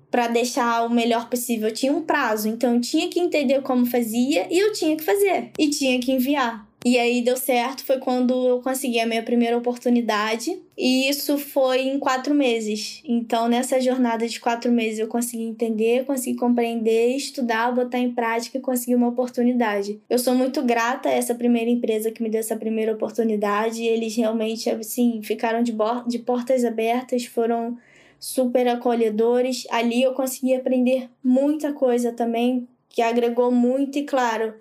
para 0.10 0.28
deixar 0.28 0.86
o 0.86 0.90
melhor 0.90 1.30
possível. 1.30 1.68
Eu 1.70 1.74
tinha 1.74 1.94
um 1.94 2.02
prazo, 2.02 2.48
então 2.48 2.76
eu 2.76 2.82
tinha 2.82 3.10
que 3.10 3.20
entender 3.20 3.62
como 3.62 3.86
fazia 3.86 4.48
e 4.50 4.58
eu 4.60 4.72
tinha 4.74 4.96
que 4.96 5.04
fazer 5.04 5.52
e 5.58 5.70
tinha 5.70 6.00
que 6.00 6.12
enviar. 6.12 6.68
E 6.86 6.98
aí 6.98 7.22
deu 7.22 7.36
certo, 7.36 7.84
foi 7.84 7.98
quando 7.98 8.34
eu 8.48 8.62
consegui 8.62 9.00
a 9.00 9.06
minha 9.06 9.24
primeira 9.24 9.58
oportunidade. 9.58 10.58
E 10.78 11.10
isso 11.10 11.38
foi 11.38 11.82
em 11.82 12.00
quatro 12.00 12.36
meses. 12.36 13.02
Então, 13.04 13.50
nessa 13.50 13.82
jornada 13.82 14.28
de 14.28 14.40
quatro 14.40 14.72
meses, 14.72 15.00
eu 15.00 15.08
consegui 15.08 15.44
entender, 15.44 16.06
consegui 16.06 16.38
compreender, 16.38 17.16
estudar, 17.16 17.74
botar 17.74 17.98
em 17.98 18.14
prática 18.14 18.58
e 18.58 18.62
conseguir 18.62 18.96
uma 18.96 19.08
oportunidade. 19.08 20.00
Eu 20.08 20.20
sou 20.20 20.36
muito 20.36 20.62
grata 20.62 21.10
a 21.10 21.12
essa 21.12 21.34
primeira 21.34 21.70
empresa 21.70 22.12
que 22.12 22.22
me 22.22 22.30
deu 22.30 22.40
essa 22.40 22.56
primeira 22.56 22.94
oportunidade. 22.94 23.84
Eles 23.84 24.16
realmente, 24.16 24.70
assim, 24.70 25.20
ficaram 25.24 25.64
de, 25.64 25.74
de 26.08 26.20
portas 26.20 26.64
abertas, 26.64 27.26
foram 27.26 27.76
super 28.20 28.68
acolhedores. 28.68 29.66
Ali 29.70 30.04
eu 30.04 30.14
consegui 30.14 30.56
aprender 30.56 31.10
muita 31.24 31.74
coisa 31.74 32.12
também, 32.12 32.68
que 32.90 33.02
agregou 33.02 33.52
muito, 33.52 33.98
e 33.98 34.04
claro, 34.04 34.54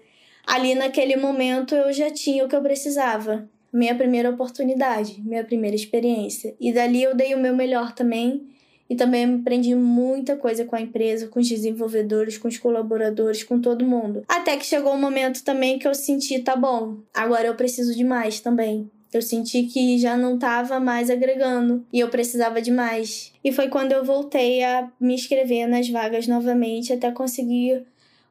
ali 0.47 0.75
naquele 0.75 1.17
momento 1.17 1.75
eu 1.75 1.93
já 1.93 2.11
tinha 2.11 2.45
o 2.45 2.49
que 2.49 2.57
eu 2.57 2.63
precisava. 2.63 3.49
Minha 3.73 3.95
primeira 3.95 4.31
oportunidade, 4.31 5.21
minha 5.23 5.45
primeira 5.45 5.77
experiência. 5.77 6.55
E 6.61 6.73
dali 6.73 7.03
eu 7.03 7.15
dei 7.15 7.35
o 7.35 7.39
meu 7.39 7.55
melhor 7.55 7.93
também. 7.93 8.47
E 8.89 8.95
também 8.95 9.25
aprendi 9.25 9.75
muita 9.75 10.37
coisa 10.37 10.65
com 10.65 10.77
a 10.77 10.81
empresa, 10.81 11.27
com 11.27 11.41
os 11.41 11.49
desenvolvedores, 11.49 12.39
com 12.39 12.47
os 12.47 12.57
colaboradores, 12.57 13.43
com 13.43 13.61
todo 13.61 13.85
mundo. 13.85 14.23
Até 14.29 14.57
que 14.57 14.65
chegou 14.65 14.95
um 14.95 15.01
momento 15.01 15.43
também 15.43 15.77
que 15.77 15.89
eu 15.89 15.95
senti, 15.95 16.39
tá 16.39 16.55
bom, 16.55 16.99
agora 17.13 17.49
eu 17.49 17.57
preciso 17.57 17.95
de 17.97 18.05
mais 18.05 18.39
também. 18.39 18.89
Eu 19.13 19.23
senti 19.23 19.65
que 19.65 19.99
já 19.99 20.17
não 20.17 20.35
estava 20.35 20.79
mais 20.81 21.09
agregando 21.09 21.85
e 21.93 22.01
eu 22.01 22.09
precisava 22.09 22.61
de 22.61 22.71
mais. 22.71 23.33
E 23.43 23.53
foi 23.53 23.69
quando 23.69 23.93
eu 23.93 24.05
voltei 24.05 24.63
a 24.63 24.91
me 25.01 25.15
inscrever 25.15 25.69
nas 25.69 25.89
vagas 25.89 26.27
novamente 26.27 26.93
até 26.93 27.11
conseguir 27.11 27.85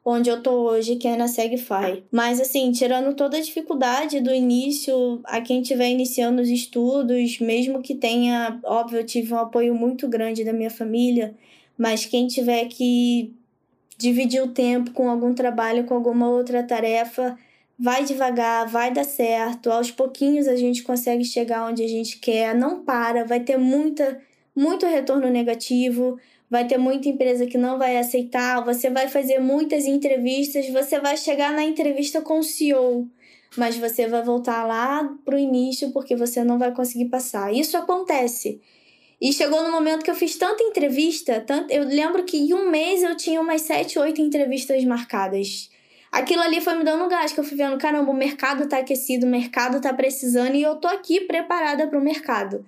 onde 0.08 0.30
eu 0.30 0.40
tô 0.40 0.52
hoje, 0.52 0.94
que 0.94 1.08
é 1.08 1.16
na 1.16 1.26
Segfy. 1.26 2.04
Mas 2.12 2.40
assim, 2.40 2.70
tirando 2.70 3.12
toda 3.16 3.36
a 3.36 3.40
dificuldade 3.40 4.20
do 4.20 4.32
início, 4.32 5.20
a 5.24 5.40
quem 5.40 5.62
estiver 5.62 5.90
iniciando 5.90 6.40
os 6.40 6.48
estudos, 6.48 7.40
mesmo 7.40 7.82
que 7.82 7.92
tenha, 7.92 8.60
óbvio, 8.62 9.00
eu 9.00 9.04
tive 9.04 9.34
um 9.34 9.38
apoio 9.38 9.74
muito 9.74 10.06
grande 10.06 10.44
da 10.44 10.52
minha 10.52 10.70
família, 10.70 11.34
mas 11.76 12.06
quem 12.06 12.28
tiver 12.28 12.66
que 12.66 13.34
dividir 13.98 14.40
o 14.40 14.48
tempo 14.48 14.92
com 14.92 15.10
algum 15.10 15.34
trabalho, 15.34 15.84
com 15.84 15.94
alguma 15.94 16.28
outra 16.28 16.62
tarefa, 16.62 17.36
vai 17.78 18.04
devagar, 18.04 18.66
vai 18.66 18.92
dar 18.92 19.04
certo. 19.04 19.70
Aos 19.70 19.90
pouquinhos 19.90 20.48
a 20.48 20.56
gente 20.56 20.82
consegue 20.82 21.24
chegar 21.24 21.66
onde 21.66 21.82
a 21.82 21.88
gente 21.88 22.18
quer, 22.18 22.54
não 22.54 22.82
para, 22.84 23.24
vai 23.24 23.40
ter 23.40 23.56
muita 23.56 24.20
muito 24.54 24.86
retorno 24.86 25.28
negativo, 25.28 26.18
vai 26.50 26.66
ter 26.66 26.78
muita 26.78 27.10
empresa 27.10 27.44
que 27.44 27.58
não 27.58 27.78
vai 27.78 27.98
aceitar, 27.98 28.64
você 28.64 28.88
vai 28.88 29.06
fazer 29.06 29.38
muitas 29.38 29.84
entrevistas, 29.84 30.66
você 30.70 30.98
vai 30.98 31.14
chegar 31.18 31.52
na 31.52 31.62
entrevista 31.62 32.22
com 32.22 32.38
o 32.38 32.42
CEO, 32.42 33.06
mas 33.54 33.76
você 33.76 34.06
vai 34.06 34.22
voltar 34.22 34.64
lá 34.66 35.14
pro 35.26 35.38
início 35.38 35.92
porque 35.92 36.16
você 36.16 36.42
não 36.42 36.58
vai 36.58 36.72
conseguir 36.72 37.10
passar. 37.10 37.52
Isso 37.52 37.76
acontece. 37.76 38.62
E 39.20 39.30
chegou 39.30 39.62
no 39.62 39.70
momento 39.70 40.02
que 40.02 40.10
eu 40.10 40.14
fiz 40.14 40.36
tanta 40.36 40.62
entrevista, 40.62 41.38
tanto, 41.40 41.70
eu 41.70 41.84
lembro 41.84 42.24
que 42.24 42.38
em 42.38 42.54
um 42.54 42.70
mês 42.70 43.02
eu 43.02 43.14
tinha 43.14 43.40
umas 43.40 43.60
sete, 43.60 43.98
oito 43.98 44.22
entrevistas 44.22 44.82
marcadas 44.84 45.70
aquilo 46.10 46.42
ali 46.42 46.60
foi 46.60 46.74
me 46.76 46.84
dando 46.84 47.08
gás, 47.08 47.32
que 47.32 47.40
eu 47.40 47.44
fui 47.44 47.56
vendo, 47.56 47.78
caramba, 47.78 48.10
o 48.10 48.14
mercado 48.14 48.68
tá 48.68 48.78
aquecido, 48.78 49.26
o 49.26 49.30
mercado 49.30 49.80
tá 49.80 49.92
precisando 49.92 50.54
e 50.54 50.62
eu 50.62 50.76
tô 50.76 50.88
aqui 50.88 51.20
preparada 51.20 51.86
para 51.86 51.98
o 51.98 52.02
mercado. 52.02 52.64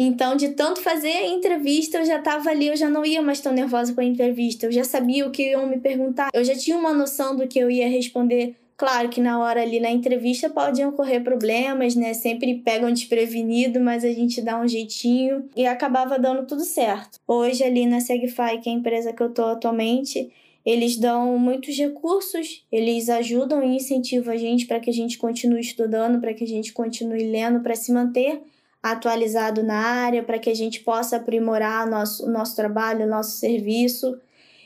Então, 0.00 0.36
de 0.36 0.50
tanto 0.50 0.80
fazer 0.80 1.26
entrevista, 1.26 1.98
eu 1.98 2.04
já 2.04 2.20
tava 2.20 2.50
ali, 2.50 2.68
eu 2.68 2.76
já 2.76 2.88
não 2.88 3.04
ia 3.04 3.20
mais 3.20 3.40
tão 3.40 3.52
nervosa 3.52 3.92
com 3.92 4.00
a 4.00 4.04
entrevista, 4.04 4.66
eu 4.66 4.72
já 4.72 4.84
sabia 4.84 5.26
o 5.26 5.30
que 5.32 5.50
iam 5.50 5.66
me 5.66 5.78
perguntar, 5.78 6.28
eu 6.32 6.44
já 6.44 6.54
tinha 6.54 6.76
uma 6.76 6.92
noção 6.92 7.34
do 7.34 7.48
que 7.48 7.58
eu 7.58 7.68
ia 7.68 7.88
responder. 7.88 8.54
Claro 8.76 9.08
que 9.08 9.20
na 9.20 9.40
hora 9.40 9.60
ali 9.60 9.80
na 9.80 9.90
entrevista 9.90 10.48
podem 10.48 10.86
ocorrer 10.86 11.24
problemas, 11.24 11.96
né? 11.96 12.14
Sempre 12.14 12.62
pegam 12.64 12.92
desprevenido, 12.92 13.80
mas 13.80 14.04
a 14.04 14.12
gente 14.12 14.40
dá 14.40 14.56
um 14.56 14.68
jeitinho 14.68 15.48
e 15.56 15.66
acabava 15.66 16.16
dando 16.16 16.46
tudo 16.46 16.62
certo. 16.62 17.18
Hoje 17.26 17.64
ali 17.64 17.86
na 17.86 17.98
Segfy, 17.98 18.60
que 18.62 18.70
é 18.70 18.72
a 18.72 18.76
empresa 18.76 19.12
que 19.12 19.20
eu 19.20 19.30
tô 19.30 19.46
atualmente, 19.46 20.30
eles 20.68 20.98
dão 20.98 21.38
muitos 21.38 21.78
recursos, 21.78 22.62
eles 22.70 23.08
ajudam 23.08 23.62
e 23.62 23.76
incentivam 23.76 24.34
a 24.34 24.36
gente 24.36 24.66
para 24.66 24.78
que 24.78 24.90
a 24.90 24.92
gente 24.92 25.16
continue 25.16 25.62
estudando, 25.62 26.20
para 26.20 26.34
que 26.34 26.44
a 26.44 26.46
gente 26.46 26.74
continue 26.74 27.24
lendo, 27.24 27.60
para 27.60 27.74
se 27.74 27.90
manter 27.90 28.42
atualizado 28.82 29.62
na 29.62 29.78
área, 29.78 30.22
para 30.22 30.38
que 30.38 30.50
a 30.50 30.54
gente 30.54 30.80
possa 30.80 31.16
aprimorar 31.16 31.88
nosso, 31.88 32.30
nosso 32.30 32.54
trabalho, 32.54 33.06
nosso 33.06 33.38
serviço. 33.38 34.20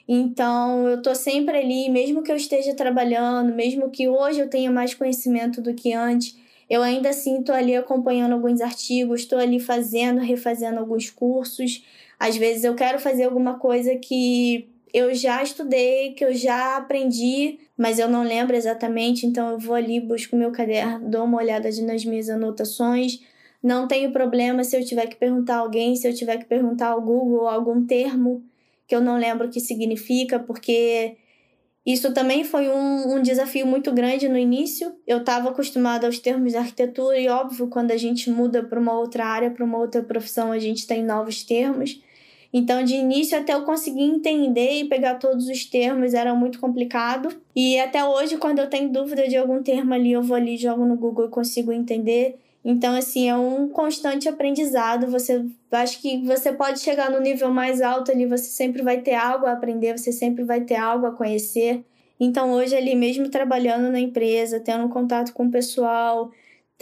Então, 0.09 0.89
eu 0.89 0.97
estou 0.97 1.15
sempre 1.15 1.57
ali, 1.57 1.89
mesmo 1.89 2.25
que 2.25 2.33
eu 2.33 2.37
esteja 2.37 2.75
trabalhando, 2.75 3.55
mesmo 3.55 3.89
que 3.89 4.09
hoje 4.09 4.41
eu 4.41 4.51
tenha 4.51 4.73
mais 4.73 4.95
conhecimento 4.95 5.63
do 5.63 5.73
que 5.73 5.93
antes, 5.93 6.37
eu 6.69 6.83
ainda 6.83 7.11
assim 7.11 7.39
estou 7.39 7.55
ali 7.55 7.77
acompanhando 7.77 8.33
alguns 8.33 8.61
artigos, 8.61 9.21
estou 9.21 9.39
ali 9.39 9.61
fazendo, 9.61 10.21
refazendo 10.21 10.81
alguns 10.81 11.11
cursos. 11.11 11.85
Às 12.19 12.37
vezes 12.37 12.65
eu 12.65 12.75
quero 12.75 12.99
fazer 12.99 13.23
alguma 13.23 13.55
coisa 13.55 13.95
que 13.95 14.69
eu 14.93 15.15
já 15.15 15.43
estudei, 15.43 16.13
que 16.13 16.25
eu 16.25 16.35
já 16.35 16.77
aprendi, 16.77 17.59
mas 17.77 17.99
eu 17.99 18.09
não 18.09 18.23
lembro 18.23 18.55
exatamente, 18.55 19.27
então 19.27 19.51
eu 19.51 19.59
vou 19.59 19.75
ali, 19.75 20.01
busco 20.01 20.37
meu 20.37 20.53
caderno, 20.53 21.09
dou 21.09 21.25
uma 21.25 21.39
olhada 21.39 21.69
nas 21.83 22.05
minhas 22.05 22.29
anotações. 22.29 23.21
Não 23.63 23.87
tenho 23.89 24.13
problema 24.13 24.65
se 24.65 24.77
eu 24.77 24.85
tiver 24.85 25.07
que 25.07 25.17
perguntar 25.17 25.57
a 25.57 25.61
alguém, 25.61 25.97
se 25.97 26.07
eu 26.09 26.15
tiver 26.15 26.39
que 26.39 26.45
perguntar 26.45 26.89
ao 26.89 27.01
Google 27.01 27.49
algum 27.49 27.87
termo 27.87 28.45
que 28.87 28.95
eu 28.95 29.01
não 29.01 29.17
lembro 29.17 29.47
o 29.47 29.51
que 29.51 29.61
significa, 29.61 30.39
porque 30.39 31.17
isso 31.85 32.13
também 32.13 32.45
foi 32.45 32.69
um, 32.69 33.15
um 33.15 33.23
desafio 33.23 33.67
muito 33.67 33.91
grande 33.93 34.29
no 34.29 34.37
início. 34.37 34.95
Eu 35.07 35.19
estava 35.19 35.49
acostumada 35.49 36.07
aos 36.07 36.19
termos 36.19 36.53
de 36.53 36.59
arquitetura 36.59 37.19
e, 37.19 37.29
óbvio, 37.29 37.69
quando 37.69 37.91
a 37.91 37.97
gente 37.97 38.31
muda 38.31 38.63
para 38.63 38.79
uma 38.79 38.93
outra 38.93 39.25
área, 39.25 39.51
para 39.51 39.65
uma 39.65 39.79
outra 39.79 40.03
profissão, 40.03 40.53
a 40.53 40.59
gente 40.59 40.87
tem 40.87 41.03
novos 41.03 41.43
termos. 41.43 42.01
Então, 42.53 42.85
de 42.85 42.95
início, 42.95 43.39
até 43.39 43.55
eu 43.55 43.63
conseguir 43.63 44.03
entender 44.03 44.81
e 44.81 44.85
pegar 44.85 45.15
todos 45.15 45.49
os 45.49 45.65
termos 45.65 46.13
era 46.13 46.35
muito 46.35 46.61
complicado. 46.61 47.35
E 47.57 47.79
até 47.81 48.05
hoje, 48.05 48.37
quando 48.37 48.59
eu 48.59 48.69
tenho 48.69 48.91
dúvida 48.91 49.27
de 49.27 49.37
algum 49.37 49.63
termo 49.63 49.95
ali, 49.95 50.13
eu 50.13 50.23
vou 50.23 50.37
ali, 50.37 50.59
jogo 50.59 50.85
no 50.85 50.97
Google 50.97 51.27
e 51.27 51.31
consigo 51.31 51.73
entender. 51.73 52.39
Então, 52.65 52.95
assim, 52.95 53.29
é 53.29 53.35
um 53.35 53.69
constante 53.69 54.29
aprendizado. 54.29 55.07
Você 55.09 55.45
acho 55.71 56.01
que 56.01 56.19
você 56.25 56.53
pode 56.53 56.81
chegar 56.81 57.11
no 57.11 57.21
nível 57.21 57.51
mais 57.51 57.81
alto 57.81 58.13
ali, 58.13 58.27
você 58.27 58.51
sempre 58.51 58.83
vai 58.83 59.01
ter 59.01 59.15
algo 59.15 59.47
a 59.47 59.53
aprender, 59.53 59.97
você 59.97 60.13
sempre 60.13 60.45
vai 60.45 60.61
ter 60.61 60.77
algo 60.77 61.07
a 61.07 61.13
conhecer. 61.13 61.83
Então, 62.21 62.53
hoje, 62.53 62.77
ali 62.77 62.95
mesmo 62.95 63.31
trabalhando 63.31 63.91
na 63.91 63.99
empresa, 63.99 64.61
tendo 64.61 64.89
contato 64.91 65.33
com 65.33 65.47
o 65.47 65.51
pessoal, 65.51 66.31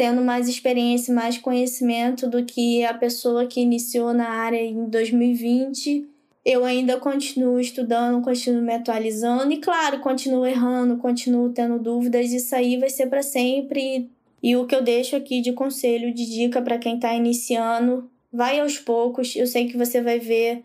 tendo 0.00 0.22
mais 0.22 0.48
experiência, 0.48 1.12
mais 1.12 1.36
conhecimento 1.36 2.26
do 2.26 2.42
que 2.42 2.82
a 2.86 2.94
pessoa 2.94 3.46
que 3.46 3.60
iniciou 3.60 4.14
na 4.14 4.30
área 4.30 4.56
em 4.56 4.88
2020. 4.88 6.08
Eu 6.42 6.64
ainda 6.64 6.96
continuo 6.96 7.60
estudando, 7.60 8.24
continuo 8.24 8.62
me 8.62 8.72
atualizando 8.72 9.52
e, 9.52 9.58
claro, 9.58 10.00
continuo 10.00 10.46
errando, 10.46 10.96
continuo 10.96 11.50
tendo 11.50 11.78
dúvidas. 11.78 12.32
Isso 12.32 12.56
aí 12.56 12.78
vai 12.78 12.88
ser 12.88 13.08
para 13.08 13.22
sempre. 13.22 14.08
E 14.42 14.56
o 14.56 14.66
que 14.66 14.74
eu 14.74 14.80
deixo 14.80 15.16
aqui 15.16 15.42
de 15.42 15.52
conselho, 15.52 16.14
de 16.14 16.24
dica 16.24 16.62
para 16.62 16.78
quem 16.78 16.94
está 16.94 17.12
iniciando, 17.12 18.10
vai 18.32 18.58
aos 18.58 18.78
poucos. 18.78 19.36
Eu 19.36 19.46
sei 19.46 19.68
que 19.68 19.76
você 19.76 20.00
vai 20.00 20.18
ver 20.18 20.64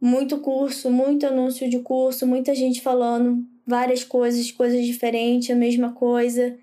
muito 0.00 0.38
curso, 0.38 0.88
muito 0.92 1.26
anúncio 1.26 1.68
de 1.68 1.80
curso, 1.80 2.24
muita 2.24 2.54
gente 2.54 2.80
falando 2.80 3.44
várias 3.66 4.04
coisas, 4.04 4.48
coisas 4.52 4.86
diferentes, 4.86 5.50
a 5.50 5.56
mesma 5.56 5.90
coisa. 5.90 6.56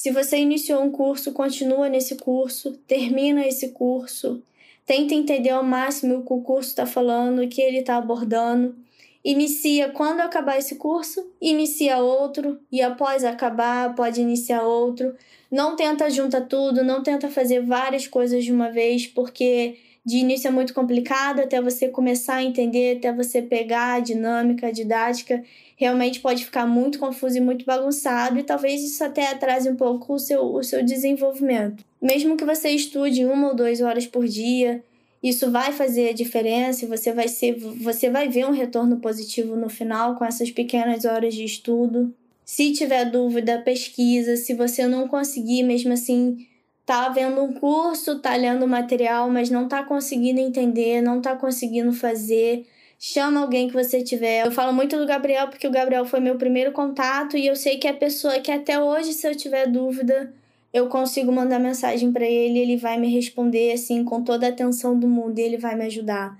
Se 0.00 0.10
você 0.10 0.38
iniciou 0.38 0.82
um 0.82 0.90
curso, 0.90 1.30
continua 1.30 1.86
nesse 1.86 2.16
curso, 2.16 2.72
termina 2.88 3.46
esse 3.46 3.68
curso, 3.68 4.42
tenta 4.86 5.12
entender 5.12 5.50
ao 5.50 5.62
máximo 5.62 6.16
o 6.16 6.24
que 6.24 6.32
o 6.32 6.40
curso 6.40 6.70
está 6.70 6.86
falando, 6.86 7.42
o 7.42 7.48
que 7.50 7.60
ele 7.60 7.80
está 7.80 7.96
abordando. 7.96 8.74
Inicia 9.22 9.90
quando 9.90 10.20
acabar 10.20 10.56
esse 10.56 10.76
curso, 10.76 11.30
inicia 11.38 11.98
outro, 11.98 12.58
e 12.72 12.80
após 12.80 13.24
acabar, 13.24 13.94
pode 13.94 14.22
iniciar 14.22 14.62
outro. 14.62 15.14
Não 15.50 15.76
tenta 15.76 16.08
juntar 16.08 16.46
tudo, 16.46 16.82
não 16.82 17.02
tenta 17.02 17.28
fazer 17.28 17.60
várias 17.60 18.06
coisas 18.06 18.42
de 18.42 18.50
uma 18.50 18.70
vez, 18.70 19.06
porque 19.06 19.76
de 20.04 20.16
início 20.16 20.48
é 20.48 20.50
muito 20.50 20.72
complicado 20.72 21.40
até 21.40 21.60
você 21.60 21.88
começar 21.88 22.36
a 22.36 22.42
entender, 22.42 22.96
até 22.96 23.12
você 23.12 23.42
pegar 23.42 23.94
a 23.94 24.00
dinâmica, 24.00 24.68
a 24.68 24.70
didática 24.70 25.42
realmente 25.76 26.20
pode 26.20 26.44
ficar 26.44 26.66
muito 26.66 26.98
confuso 26.98 27.36
e 27.36 27.40
muito 27.40 27.64
bagunçado, 27.64 28.38
e 28.38 28.42
talvez 28.42 28.82
isso 28.82 29.02
até 29.02 29.28
atrase 29.28 29.68
um 29.68 29.76
pouco 29.76 30.14
o 30.14 30.18
seu, 30.18 30.42
o 30.42 30.62
seu 30.62 30.84
desenvolvimento. 30.84 31.84
Mesmo 32.00 32.36
que 32.36 32.44
você 32.44 32.70
estude 32.70 33.24
uma 33.24 33.48
ou 33.48 33.56
duas 33.56 33.80
horas 33.80 34.06
por 34.06 34.26
dia, 34.26 34.82
isso 35.22 35.50
vai 35.50 35.72
fazer 35.72 36.08
a 36.08 36.14
diferença 36.14 36.86
você 36.86 37.12
vai, 37.12 37.28
ser, 37.28 37.58
você 37.58 38.08
vai 38.08 38.28
ver 38.28 38.46
um 38.46 38.52
retorno 38.52 38.96
positivo 38.98 39.54
no 39.54 39.68
final 39.68 40.16
com 40.16 40.24
essas 40.24 40.50
pequenas 40.50 41.04
horas 41.04 41.34
de 41.34 41.44
estudo. 41.44 42.14
Se 42.44 42.72
tiver 42.72 43.04
dúvida, 43.04 43.60
pesquisa. 43.60 44.36
Se 44.36 44.54
você 44.54 44.86
não 44.86 45.06
conseguir, 45.06 45.62
mesmo 45.62 45.92
assim, 45.92 46.46
tá 46.84 47.08
vendo 47.08 47.42
um 47.42 47.52
curso, 47.52 48.18
tá 48.18 48.34
lendo 48.36 48.66
material, 48.66 49.30
mas 49.30 49.50
não 49.50 49.68
tá 49.68 49.82
conseguindo 49.82 50.40
entender, 50.40 51.00
não 51.00 51.20
tá 51.20 51.36
conseguindo 51.36 51.92
fazer, 51.92 52.66
chama 52.98 53.40
alguém 53.40 53.68
que 53.68 53.74
você 53.74 54.02
tiver. 54.02 54.46
Eu 54.46 54.50
falo 54.50 54.72
muito 54.72 54.96
do 54.96 55.06
Gabriel 55.06 55.48
porque 55.48 55.66
o 55.66 55.70
Gabriel 55.70 56.04
foi 56.04 56.20
meu 56.20 56.36
primeiro 56.36 56.72
contato 56.72 57.36
e 57.36 57.46
eu 57.46 57.56
sei 57.56 57.78
que 57.78 57.86
é 57.86 57.90
a 57.90 57.94
pessoa 57.94 58.40
que 58.40 58.50
até 58.50 58.78
hoje, 58.80 59.12
se 59.12 59.26
eu 59.26 59.36
tiver 59.36 59.66
dúvida, 59.66 60.32
eu 60.72 60.88
consigo 60.88 61.32
mandar 61.32 61.58
mensagem 61.58 62.12
para 62.12 62.26
ele, 62.26 62.58
ele 62.58 62.76
vai 62.76 62.98
me 62.98 63.08
responder 63.12 63.72
assim 63.72 64.04
com 64.04 64.22
toda 64.22 64.46
a 64.46 64.50
atenção 64.50 64.98
do 64.98 65.08
mundo 65.08 65.38
e 65.38 65.42
ele 65.42 65.56
vai 65.58 65.74
me 65.74 65.86
ajudar. 65.86 66.38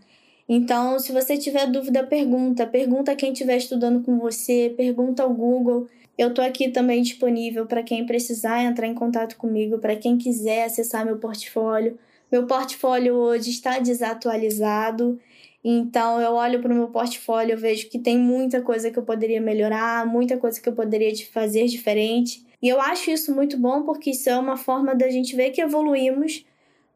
Então, 0.53 0.99
se 0.99 1.13
você 1.13 1.37
tiver 1.37 1.65
dúvida, 1.71 2.03
pergunta, 2.03 2.67
pergunta 2.67 3.15
quem 3.15 3.33
estiver 3.33 3.57
estudando 3.57 4.03
com 4.03 4.19
você, 4.19 4.75
pergunta 4.77 5.23
ao 5.23 5.33
Google. 5.33 5.87
Eu 6.19 6.35
tô 6.35 6.43
aqui 6.43 6.69
também 6.69 7.03
disponível 7.03 7.67
para 7.67 7.85
quem 7.85 8.05
precisar 8.05 8.61
entrar 8.65 8.89
em 8.89 8.93
contato 8.93 9.37
comigo, 9.37 9.79
para 9.79 9.95
quem 9.95 10.19
quiser 10.19 10.65
acessar 10.65 11.07
meu 11.07 11.19
portfólio. 11.19 11.97
Meu 12.33 12.49
portfólio 12.49 13.15
hoje 13.15 13.51
está 13.51 13.79
desatualizado. 13.79 15.21
Então, 15.63 16.21
eu 16.21 16.33
olho 16.33 16.61
para 16.61 16.73
o 16.73 16.77
meu 16.77 16.89
portfólio, 16.89 17.53
eu 17.53 17.59
vejo 17.59 17.89
que 17.89 18.01
tem 18.01 18.19
muita 18.19 18.61
coisa 18.61 18.91
que 18.91 18.99
eu 18.99 19.05
poderia 19.05 19.41
melhorar, 19.41 20.05
muita 20.05 20.37
coisa 20.37 20.61
que 20.61 20.69
eu 20.69 20.73
poderia 20.73 21.13
fazer 21.33 21.67
diferente. 21.67 22.45
E 22.61 22.69
eu 22.69 22.81
acho 22.81 23.09
isso 23.09 23.33
muito 23.33 23.57
bom 23.57 23.85
porque 23.85 24.11
isso 24.11 24.29
é 24.29 24.37
uma 24.37 24.57
forma 24.57 24.97
da 24.97 25.09
gente 25.11 25.37
ver 25.37 25.51
que 25.51 25.61
evoluímos, 25.61 26.45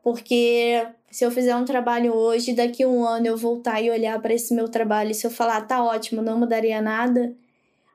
porque 0.03 0.85
se 1.15 1.25
eu 1.25 1.31
fizer 1.31 1.55
um 1.55 1.65
trabalho 1.65 2.13
hoje, 2.13 2.55
daqui 2.55 2.85
um 2.85 3.05
ano 3.05 3.29
eu 3.29 3.37
voltar 3.37 3.81
e 3.81 3.89
olhar 3.89 4.21
para 4.21 4.35
esse 4.35 4.53
meu 4.53 4.69
trabalho, 4.69 5.15
se 5.15 5.25
eu 5.25 5.31
falar 5.31 5.61
tá 5.61 5.81
ótimo, 5.81 6.21
não 6.21 6.37
mudaria 6.37 6.83
nada, 6.83 7.33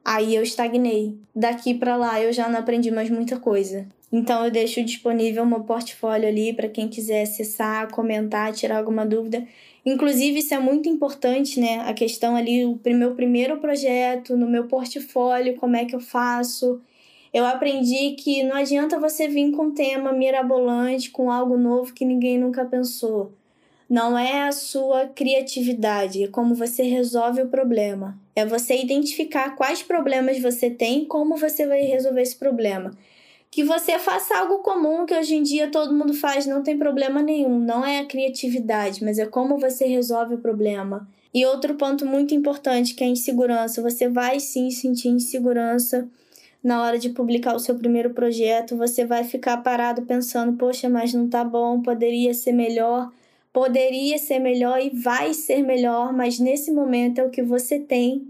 aí 0.05 0.33
eu 0.33 0.41
estagnei. 0.41 1.17
Daqui 1.35 1.73
para 1.73 1.97
lá 1.97 2.21
eu 2.21 2.31
já 2.31 2.47
não 2.47 2.57
aprendi 2.57 2.89
mais 2.89 3.09
muita 3.09 3.37
coisa. 3.37 3.85
Então 4.09 4.45
eu 4.45 4.49
deixo 4.49 4.81
disponível 4.81 5.45
meu 5.45 5.65
portfólio 5.65 6.29
ali 6.29 6.53
para 6.53 6.69
quem 6.69 6.87
quiser 6.87 7.23
acessar, 7.23 7.91
comentar, 7.91 8.53
tirar 8.53 8.77
alguma 8.77 9.05
dúvida. 9.05 9.45
Inclusive, 9.85 10.39
isso 10.39 10.53
é 10.53 10.59
muito 10.59 10.87
importante, 10.87 11.59
né? 11.59 11.81
A 11.81 11.93
questão 11.93 12.37
ali, 12.37 12.63
o 12.63 12.79
meu 12.85 13.15
primeiro 13.15 13.57
projeto, 13.57 14.37
no 14.37 14.49
meu 14.49 14.67
portfólio, 14.67 15.57
como 15.57 15.75
é 15.75 15.83
que 15.83 15.93
eu 15.93 15.99
faço, 15.99 16.81
eu 17.33 17.45
aprendi 17.45 18.11
que 18.11 18.43
não 18.43 18.55
adianta 18.55 18.99
você 18.99 19.27
vir 19.27 19.51
com 19.51 19.65
um 19.65 19.73
tema 19.73 20.11
mirabolante, 20.11 21.11
com 21.11 21.31
algo 21.31 21.57
novo 21.57 21.93
que 21.93 22.03
ninguém 22.03 22.39
nunca 22.39 22.65
pensou. 22.65 23.31
Não 23.89 24.17
é 24.17 24.47
a 24.47 24.51
sua 24.51 25.07
criatividade, 25.07 26.23
é 26.23 26.27
como 26.27 26.53
você 26.53 26.83
resolve 26.83 27.41
o 27.41 27.47
problema. 27.47 28.15
É 28.35 28.45
você 28.45 28.77
identificar 28.77 29.55
quais 29.55 29.81
problemas 29.81 30.39
você 30.39 30.69
tem 30.69 31.03
e 31.03 31.05
como 31.05 31.37
você 31.37 31.65
vai 31.65 31.81
resolver 31.81 32.21
esse 32.21 32.35
problema. 32.35 32.91
Que 33.51 33.63
você 33.63 33.97
faça 33.97 34.37
algo 34.37 34.59
comum 34.59 35.07
que 35.07 35.15
hoje 35.15 35.35
em 35.35 35.41
dia 35.41 35.71
todo 35.71 35.93
mundo 35.93 36.13
faz, 36.13 36.45
não 36.45 36.61
tem 36.61 36.77
problema 36.77 37.21
nenhum. 37.21 37.59
Não 37.59 37.83
é 37.83 37.99
a 37.99 38.05
criatividade, 38.05 39.03
mas 39.03 39.17
é 39.17 39.25
como 39.25 39.57
você 39.57 39.87
resolve 39.87 40.35
o 40.35 40.39
problema. 40.39 41.07
E 41.33 41.45
outro 41.45 41.73
ponto 41.73 42.05
muito 42.05 42.33
importante 42.33 42.93
que 42.93 43.03
é 43.03 43.07
a 43.07 43.09
insegurança. 43.09 43.81
Você 43.81 44.07
vai 44.07 44.39
sim 44.39 44.69
sentir 44.69 45.09
insegurança 45.09 46.07
na 46.63 46.83
hora 46.83 46.97
de 46.99 47.09
publicar 47.09 47.55
o 47.55 47.59
seu 47.59 47.75
primeiro 47.75 48.11
projeto, 48.11 48.77
você 48.77 49.05
vai 49.05 49.23
ficar 49.23 49.57
parado 49.57 50.03
pensando: 50.03 50.57
poxa, 50.57 50.89
mas 50.89 51.13
não 51.13 51.29
tá 51.29 51.43
bom, 51.43 51.81
poderia 51.81 52.33
ser 52.33 52.51
melhor, 52.51 53.11
poderia 53.53 54.17
ser 54.17 54.39
melhor 54.39 54.81
e 54.81 54.89
vai 54.89 55.33
ser 55.33 55.61
melhor, 55.61 56.13
mas 56.13 56.39
nesse 56.39 56.71
momento 56.71 57.19
é 57.19 57.23
o 57.23 57.29
que 57.29 57.41
você 57.41 57.79
tem 57.79 58.27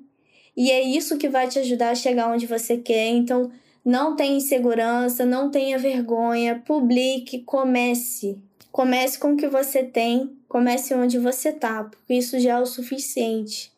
e 0.60 0.72
é 0.72 0.82
isso 0.82 1.18
que 1.18 1.30
vai 1.30 1.48
te 1.48 1.58
ajudar 1.60 1.92
a 1.92 1.96
chegar 1.96 2.30
onde 2.30 2.46
você 2.46 2.76
quer. 2.76 3.08
Então, 3.08 3.50
não 3.84 4.18
tenha 4.18 4.36
insegurança, 4.36 5.26
não 5.26 5.50
tenha 5.50 5.80
vergonha, 5.80 6.62
publique, 6.66 7.40
comece. 7.44 8.38
Comece 8.70 9.18
com 9.18 9.32
o 9.32 9.38
que 9.38 9.48
você 9.48 9.84
tem, 9.84 10.38
comece 10.50 10.94
onde 10.94 11.18
você 11.18 11.54
tá, 11.54 11.86
porque 11.86 12.14
isso 12.14 12.38
já 12.40 12.58
é 12.58 12.62
o 12.62 12.66
suficiente. 12.66 13.72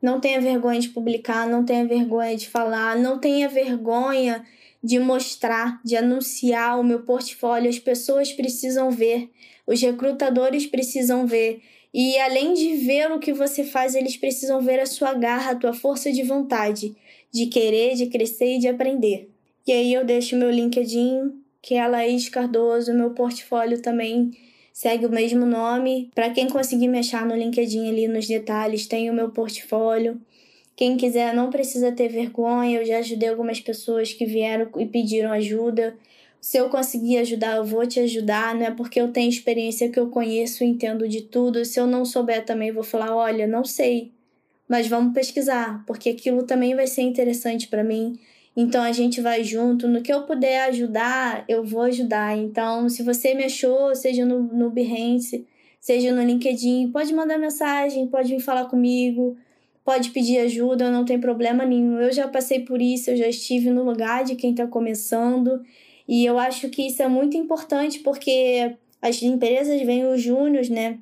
Não 0.00 0.20
tenha 0.20 0.40
vergonha 0.40 0.80
de 0.80 0.88
publicar, 0.90 1.48
não 1.48 1.64
tenha 1.64 1.84
vergonha 1.84 2.36
de 2.36 2.48
falar, 2.48 2.96
não 2.96 3.18
tenha 3.18 3.48
vergonha 3.48 4.44
de 4.82 4.98
mostrar, 4.98 5.80
de 5.84 5.96
anunciar 5.96 6.78
o 6.78 6.84
meu 6.84 7.00
portfólio. 7.00 7.68
As 7.68 7.78
pessoas 7.78 8.32
precisam 8.32 8.90
ver, 8.90 9.28
os 9.66 9.80
recrutadores 9.80 10.66
precisam 10.66 11.26
ver. 11.26 11.60
E 11.92 12.18
além 12.18 12.54
de 12.54 12.76
ver 12.76 13.10
o 13.10 13.18
que 13.18 13.32
você 13.32 13.64
faz, 13.64 13.94
eles 13.94 14.16
precisam 14.16 14.60
ver 14.60 14.78
a 14.78 14.86
sua 14.86 15.14
garra, 15.14 15.52
a 15.52 15.56
tua 15.56 15.72
força 15.72 16.12
de 16.12 16.22
vontade, 16.22 16.94
de 17.32 17.46
querer, 17.46 17.94
de 17.94 18.06
crescer 18.06 18.56
e 18.56 18.58
de 18.58 18.68
aprender. 18.68 19.30
E 19.66 19.72
aí 19.72 19.92
eu 19.92 20.04
deixo 20.04 20.36
meu 20.36 20.50
LinkedIn, 20.50 21.32
que 21.60 21.74
é 21.74 21.80
a 21.80 21.88
Laís 21.88 22.28
Cardoso, 22.28 22.94
meu 22.94 23.10
portfólio 23.10 23.82
também 23.82 24.30
segue 24.78 25.06
o 25.06 25.10
mesmo 25.10 25.44
nome. 25.44 26.08
Para 26.14 26.30
quem 26.30 26.48
conseguir 26.48 26.86
me 26.86 27.00
achar 27.00 27.26
no 27.26 27.34
LinkedIn 27.34 27.88
ali 27.88 28.06
nos 28.06 28.28
detalhes, 28.28 28.86
tem 28.86 29.10
o 29.10 29.12
meu 29.12 29.28
portfólio. 29.28 30.20
Quem 30.76 30.96
quiser 30.96 31.34
não 31.34 31.50
precisa 31.50 31.90
ter 31.90 32.08
vergonha, 32.08 32.78
eu 32.78 32.84
já 32.86 32.98
ajudei 32.98 33.28
algumas 33.28 33.60
pessoas 33.60 34.12
que 34.12 34.24
vieram 34.24 34.68
e 34.76 34.86
pediram 34.86 35.32
ajuda. 35.32 35.96
Se 36.40 36.58
eu 36.58 36.68
conseguir 36.68 37.18
ajudar, 37.18 37.56
eu 37.56 37.64
vou 37.64 37.84
te 37.88 37.98
ajudar, 37.98 38.54
não 38.54 38.66
é 38.66 38.70
porque 38.70 39.00
eu 39.00 39.10
tenho 39.10 39.28
experiência 39.28 39.90
que 39.90 39.98
eu 39.98 40.10
conheço 40.10 40.62
entendo 40.62 41.08
de 41.08 41.22
tudo. 41.22 41.64
Se 41.64 41.80
eu 41.80 41.86
não 41.88 42.04
souber 42.04 42.44
também, 42.44 42.70
vou 42.70 42.84
falar: 42.84 43.12
olha, 43.16 43.48
não 43.48 43.64
sei, 43.64 44.12
mas 44.68 44.86
vamos 44.86 45.12
pesquisar, 45.12 45.82
porque 45.88 46.10
aquilo 46.10 46.44
também 46.44 46.76
vai 46.76 46.86
ser 46.86 47.02
interessante 47.02 47.66
para 47.66 47.82
mim. 47.82 48.16
Então 48.60 48.82
a 48.82 48.90
gente 48.90 49.20
vai 49.20 49.44
junto. 49.44 49.86
No 49.86 50.02
que 50.02 50.12
eu 50.12 50.24
puder 50.24 50.62
ajudar, 50.62 51.44
eu 51.48 51.62
vou 51.62 51.82
ajudar. 51.82 52.36
Então, 52.36 52.88
se 52.88 53.04
você 53.04 53.32
me 53.32 53.44
achou, 53.44 53.94
seja 53.94 54.26
no, 54.26 54.42
no 54.42 54.68
Behance, 54.68 55.46
seja 55.80 56.12
no 56.12 56.20
LinkedIn, 56.24 56.90
pode 56.90 57.14
mandar 57.14 57.38
mensagem, 57.38 58.08
pode 58.08 58.34
vir 58.34 58.40
falar 58.40 58.64
comigo, 58.64 59.36
pode 59.84 60.10
pedir 60.10 60.38
ajuda, 60.38 60.90
não 60.90 61.04
tem 61.04 61.20
problema 61.20 61.64
nenhum. 61.64 62.00
Eu 62.00 62.12
já 62.12 62.26
passei 62.26 62.64
por 62.64 62.82
isso, 62.82 63.10
eu 63.10 63.16
já 63.16 63.28
estive 63.28 63.70
no 63.70 63.84
lugar 63.84 64.24
de 64.24 64.34
quem 64.34 64.50
está 64.50 64.66
começando. 64.66 65.62
E 66.08 66.26
eu 66.26 66.36
acho 66.36 66.68
que 66.68 66.84
isso 66.84 67.00
é 67.00 67.06
muito 67.06 67.36
importante 67.36 68.00
porque 68.00 68.74
as 69.00 69.22
empresas 69.22 69.80
veem 69.82 70.04
os 70.04 70.20
júniores, 70.20 70.68
né? 70.68 70.98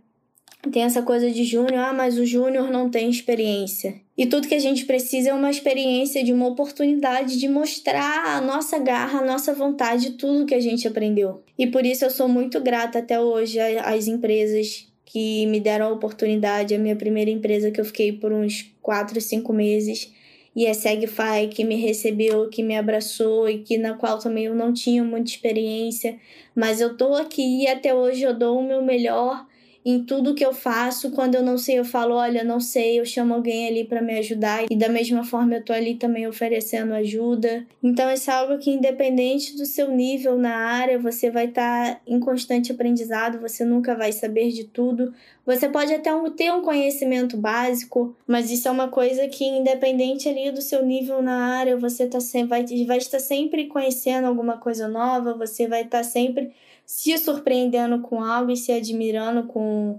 Tem 0.70 0.82
essa 0.82 1.02
coisa 1.02 1.30
de 1.30 1.44
júnior, 1.44 1.78
ah, 1.78 1.92
mas 1.92 2.18
o 2.18 2.26
júnior 2.26 2.70
não 2.70 2.90
tem 2.90 3.08
experiência. 3.08 3.94
E 4.16 4.26
tudo 4.26 4.48
que 4.48 4.54
a 4.54 4.58
gente 4.58 4.84
precisa 4.84 5.30
é 5.30 5.34
uma 5.34 5.50
experiência, 5.50 6.24
de 6.24 6.32
uma 6.32 6.46
oportunidade 6.46 7.38
de 7.38 7.48
mostrar 7.48 8.36
a 8.36 8.40
nossa 8.40 8.78
garra, 8.78 9.20
a 9.20 9.24
nossa 9.24 9.52
vontade, 9.52 10.12
tudo 10.12 10.46
que 10.46 10.54
a 10.54 10.60
gente 10.60 10.88
aprendeu. 10.88 11.42
E 11.58 11.66
por 11.66 11.84
isso 11.84 12.04
eu 12.04 12.10
sou 12.10 12.28
muito 12.28 12.60
grata 12.60 12.98
até 12.98 13.20
hoje 13.20 13.58
às 13.60 14.06
empresas 14.08 14.86
que 15.04 15.46
me 15.46 15.60
deram 15.60 15.86
a 15.86 15.92
oportunidade. 15.92 16.74
A 16.74 16.78
minha 16.78 16.96
primeira 16.96 17.30
empresa 17.30 17.70
que 17.70 17.80
eu 17.80 17.84
fiquei 17.84 18.12
por 18.12 18.32
uns 18.32 18.72
4, 18.82 19.20
5 19.20 19.52
meses. 19.52 20.12
E 20.54 20.66
a 20.66 20.72
Segfy 20.72 21.48
que 21.50 21.62
me 21.62 21.76
recebeu, 21.76 22.48
que 22.48 22.62
me 22.62 22.76
abraçou 22.76 23.48
e 23.48 23.58
que 23.58 23.76
na 23.76 23.92
qual 23.92 24.18
também 24.18 24.46
eu 24.46 24.54
não 24.54 24.72
tinha 24.72 25.04
muita 25.04 25.30
experiência, 25.30 26.16
mas 26.54 26.80
eu 26.80 26.96
tô 26.96 27.12
aqui 27.12 27.64
e 27.64 27.68
até 27.68 27.94
hoje 27.94 28.22
eu 28.22 28.32
dou 28.32 28.58
o 28.58 28.66
meu 28.66 28.82
melhor 28.82 29.46
em 29.86 30.02
tudo 30.02 30.34
que 30.34 30.44
eu 30.44 30.52
faço. 30.52 31.12
Quando 31.12 31.36
eu 31.36 31.44
não 31.44 31.56
sei, 31.56 31.78
eu 31.78 31.84
falo, 31.84 32.16
olha, 32.16 32.42
não 32.42 32.58
sei, 32.58 32.98
eu 32.98 33.06
chamo 33.06 33.32
alguém 33.32 33.68
ali 33.68 33.84
para 33.84 34.02
me 34.02 34.18
ajudar. 34.18 34.64
E 34.68 34.74
da 34.74 34.88
mesma 34.88 35.22
forma 35.22 35.54
eu 35.54 35.64
tô 35.64 35.72
ali 35.72 35.94
também 35.94 36.26
oferecendo 36.26 36.92
ajuda. 36.92 37.64
Então 37.80 38.10
isso 38.10 38.28
é 38.28 38.34
algo 38.34 38.58
que 38.58 38.68
independente 38.68 39.56
do 39.56 39.64
seu 39.64 39.88
nível 39.92 40.36
na 40.36 40.56
área, 40.56 40.98
você 40.98 41.30
vai 41.30 41.44
estar 41.44 41.94
tá 41.94 42.00
em 42.04 42.18
constante 42.18 42.72
aprendizado, 42.72 43.38
você 43.38 43.64
nunca 43.64 43.94
vai 43.94 44.10
saber 44.10 44.50
de 44.50 44.64
tudo. 44.64 45.14
Você 45.46 45.68
pode 45.68 45.94
até 45.94 46.10
ter 46.36 46.52
um 46.52 46.62
conhecimento 46.62 47.36
básico, 47.36 48.16
mas 48.26 48.50
isso 48.50 48.66
é 48.66 48.70
uma 48.72 48.88
coisa 48.88 49.28
que 49.28 49.44
independente 49.44 50.28
ali 50.28 50.50
do 50.50 50.60
seu 50.60 50.84
nível 50.84 51.22
na 51.22 51.58
área, 51.58 51.76
você 51.76 52.08
tá 52.08 52.18
vai, 52.48 52.64
vai 52.84 52.98
estar 52.98 53.20
sempre 53.20 53.66
conhecendo 53.66 54.26
alguma 54.26 54.56
coisa 54.56 54.88
nova, 54.88 55.34
você 55.34 55.68
vai 55.68 55.82
estar 55.82 56.02
sempre 56.02 56.50
se 56.86 57.18
surpreendendo 57.18 58.00
com 58.00 58.22
algo 58.22 58.52
e 58.52 58.56
se 58.56 58.70
admirando 58.70 59.42
com, 59.48 59.98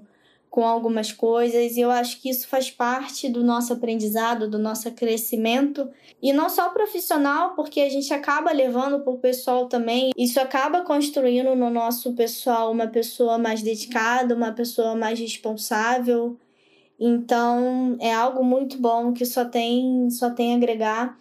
com 0.50 0.66
algumas 0.66 1.12
coisas. 1.12 1.76
E 1.76 1.82
eu 1.82 1.92
acho 1.92 2.22
que 2.22 2.30
isso 2.30 2.48
faz 2.48 2.72
parte 2.72 3.28
do 3.28 3.44
nosso 3.44 3.74
aprendizado, 3.74 4.50
do 4.50 4.58
nosso 4.58 4.90
crescimento. 4.92 5.90
E 6.24 6.32
não 6.32 6.50
só 6.50 6.70
profissional, 6.70 7.54
porque 7.56 7.82
a 7.82 7.90
gente 7.90 8.14
acaba 8.14 8.54
levando 8.54 9.02
para 9.02 9.12
o 9.12 9.20
pessoal 9.20 9.68
também. 9.68 10.12
Isso 10.18 10.40
acaba 10.40 10.82
construindo 10.82 11.54
no 11.56 11.70
nosso 11.70 12.14
pessoal 12.14 12.72
uma 12.72 12.88
pessoa 12.88 13.38
mais 13.38 13.62
dedicada, 13.62 14.34
uma 14.34 14.54
pessoa 14.54 14.96
mais 14.96 15.20
responsável. 15.20 16.40
Então 16.98 17.98
é 18.00 18.14
algo 18.14 18.44
muito 18.44 18.80
bom 18.80 19.12
que 19.12 19.26
só 19.26 19.44
tem, 19.44 20.10
só 20.10 20.30
tem 20.30 20.54
a 20.54 20.56
agregar. 20.56 21.18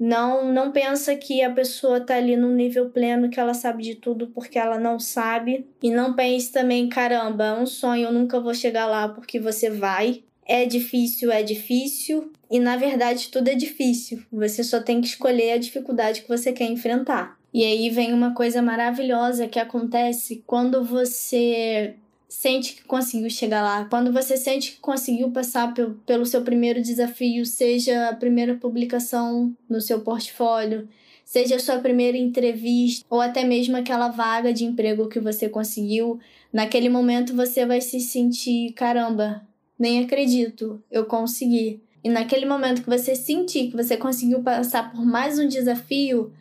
Não, 0.00 0.50
não 0.50 0.72
pensa 0.72 1.14
que 1.14 1.42
a 1.42 1.50
pessoa 1.50 2.00
tá 2.00 2.16
ali 2.16 2.34
no 2.34 2.48
nível 2.48 2.88
pleno, 2.88 3.28
que 3.28 3.38
ela 3.38 3.52
sabe 3.52 3.82
de 3.82 3.96
tudo 3.96 4.28
porque 4.28 4.58
ela 4.58 4.78
não 4.78 4.98
sabe. 4.98 5.66
E 5.82 5.90
não 5.90 6.14
pense 6.14 6.50
também, 6.50 6.88
caramba, 6.88 7.44
é 7.44 7.52
um 7.52 7.66
sonho, 7.66 8.06
eu 8.06 8.12
nunca 8.12 8.40
vou 8.40 8.54
chegar 8.54 8.86
lá 8.86 9.10
porque 9.10 9.38
você 9.38 9.68
vai. 9.68 10.24
É 10.46 10.64
difícil, 10.64 11.30
é 11.30 11.42
difícil. 11.42 12.32
E 12.50 12.58
na 12.58 12.78
verdade 12.78 13.28
tudo 13.28 13.48
é 13.48 13.54
difícil. 13.54 14.22
Você 14.32 14.64
só 14.64 14.80
tem 14.80 15.02
que 15.02 15.08
escolher 15.08 15.52
a 15.52 15.58
dificuldade 15.58 16.22
que 16.22 16.28
você 16.28 16.50
quer 16.50 16.64
enfrentar. 16.64 17.38
E 17.52 17.62
aí 17.62 17.90
vem 17.90 18.14
uma 18.14 18.32
coisa 18.32 18.62
maravilhosa 18.62 19.48
que 19.48 19.58
acontece 19.58 20.42
quando 20.46 20.82
você 20.82 21.94
sente 22.30 22.76
que 22.76 22.84
conseguiu 22.84 23.28
chegar 23.28 23.60
lá, 23.60 23.84
quando 23.86 24.12
você 24.12 24.36
sente 24.36 24.70
que 24.70 24.78
conseguiu 24.78 25.32
passar 25.32 25.74
pelo 26.06 26.24
seu 26.24 26.42
primeiro 26.42 26.80
desafio, 26.80 27.44
seja 27.44 28.08
a 28.08 28.14
primeira 28.14 28.54
publicação 28.54 29.52
no 29.68 29.80
seu 29.80 30.00
portfólio, 30.02 30.88
seja 31.24 31.56
a 31.56 31.58
sua 31.58 31.78
primeira 31.80 32.16
entrevista 32.16 33.04
ou 33.10 33.20
até 33.20 33.42
mesmo 33.42 33.76
aquela 33.76 34.08
vaga 34.08 34.52
de 34.52 34.64
emprego 34.64 35.08
que 35.08 35.18
você 35.18 35.48
conseguiu, 35.48 36.20
naquele 36.52 36.88
momento 36.88 37.34
você 37.34 37.66
vai 37.66 37.80
se 37.80 37.98
sentir, 37.98 38.74
caramba, 38.74 39.44
nem 39.76 40.04
acredito, 40.04 40.80
eu 40.88 41.06
consegui. 41.06 41.82
E 42.02 42.08
naquele 42.08 42.46
momento 42.46 42.82
que 42.82 42.88
você 42.88 43.16
sentir 43.16 43.70
que 43.70 43.76
você 43.76 43.96
conseguiu 43.96 44.40
passar 44.40 44.92
por 44.92 45.04
mais 45.04 45.36
um 45.36 45.48
desafio, 45.48 46.32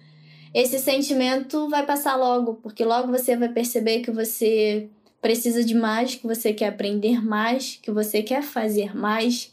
esse 0.54 0.78
sentimento 0.78 1.68
vai 1.68 1.84
passar 1.84 2.16
logo, 2.16 2.56
porque 2.56 2.86
logo 2.86 3.12
você 3.12 3.36
vai 3.36 3.50
perceber 3.50 4.02
que 4.02 4.12
você 4.12 4.88
precisa 5.22 5.64
de 5.64 5.76
mais, 5.76 6.16
que 6.16 6.26
você 6.26 6.54
quer 6.54 6.68
aprender 6.68 7.24
mais, 7.24 7.80
que 7.82 7.92
você 7.92 8.22
quer 8.24 8.42
fazer 8.42 8.96
mais. 8.96 9.52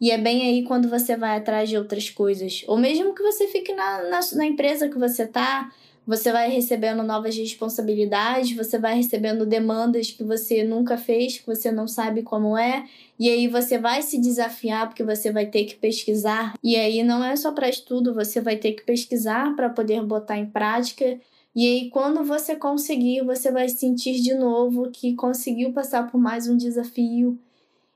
E 0.00 0.10
é 0.10 0.18
bem 0.18 0.42
aí 0.42 0.62
quando 0.64 0.88
você 0.88 1.16
vai 1.16 1.36
atrás 1.36 1.68
de 1.68 1.76
outras 1.76 2.10
coisas. 2.10 2.64
Ou 2.66 2.76
mesmo 2.76 3.14
que 3.14 3.22
você 3.22 3.46
fique 3.48 3.72
na, 3.72 4.02
na, 4.04 4.20
na 4.32 4.46
empresa 4.46 4.88
que 4.88 4.98
você 4.98 5.26
tá, 5.26 5.70
você 6.06 6.30
vai 6.30 6.50
recebendo 6.50 7.02
novas 7.02 7.36
responsabilidades, 7.36 8.54
você 8.54 8.78
vai 8.78 8.94
recebendo 8.94 9.46
demandas 9.46 10.10
que 10.10 10.22
você 10.22 10.62
nunca 10.62 10.98
fez, 10.98 11.38
que 11.38 11.46
você 11.46 11.72
não 11.72 11.88
sabe 11.88 12.22
como 12.22 12.58
é, 12.58 12.84
e 13.18 13.30
aí 13.30 13.48
você 13.48 13.78
vai 13.78 14.02
se 14.02 14.20
desafiar 14.20 14.86
porque 14.88 15.02
você 15.02 15.32
vai 15.32 15.46
ter 15.46 15.64
que 15.64 15.76
pesquisar. 15.76 16.54
E 16.62 16.76
aí 16.76 17.02
não 17.02 17.24
é 17.24 17.34
só 17.36 17.52
para 17.52 17.70
estudo, 17.70 18.12
você 18.12 18.40
vai 18.40 18.56
ter 18.56 18.72
que 18.72 18.84
pesquisar 18.84 19.56
para 19.56 19.70
poder 19.70 20.02
botar 20.02 20.36
em 20.36 20.46
prática. 20.46 21.18
E 21.54 21.66
aí 21.66 21.90
quando 21.90 22.24
você 22.24 22.56
conseguir, 22.56 23.24
você 23.24 23.50
vai 23.50 23.68
sentir 23.68 24.20
de 24.20 24.34
novo 24.34 24.90
que 24.90 25.14
conseguiu 25.14 25.72
passar 25.72 26.10
por 26.10 26.18
mais 26.18 26.48
um 26.48 26.56
desafio. 26.56 27.38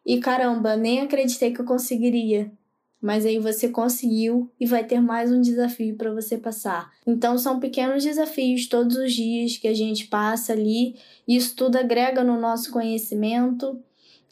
E 0.06 0.18
caramba, 0.20 0.76
nem 0.76 1.00
acreditei 1.00 1.52
que 1.52 1.60
eu 1.60 1.64
conseguiria 1.64 2.50
mas 3.00 3.24
aí 3.24 3.38
você 3.38 3.68
conseguiu 3.68 4.50
e 4.58 4.66
vai 4.66 4.84
ter 4.84 5.00
mais 5.00 5.30
um 5.30 5.40
desafio 5.40 5.96
para 5.96 6.12
você 6.12 6.36
passar. 6.36 6.92
Então 7.06 7.38
são 7.38 7.60
pequenos 7.60 8.02
desafios 8.02 8.66
todos 8.66 8.96
os 8.96 9.12
dias 9.12 9.56
que 9.56 9.68
a 9.68 9.74
gente 9.74 10.08
passa 10.08 10.52
ali, 10.52 10.96
isso 11.26 11.54
tudo 11.54 11.76
agrega 11.76 12.24
no 12.24 12.40
nosso 12.40 12.72
conhecimento, 12.72 13.80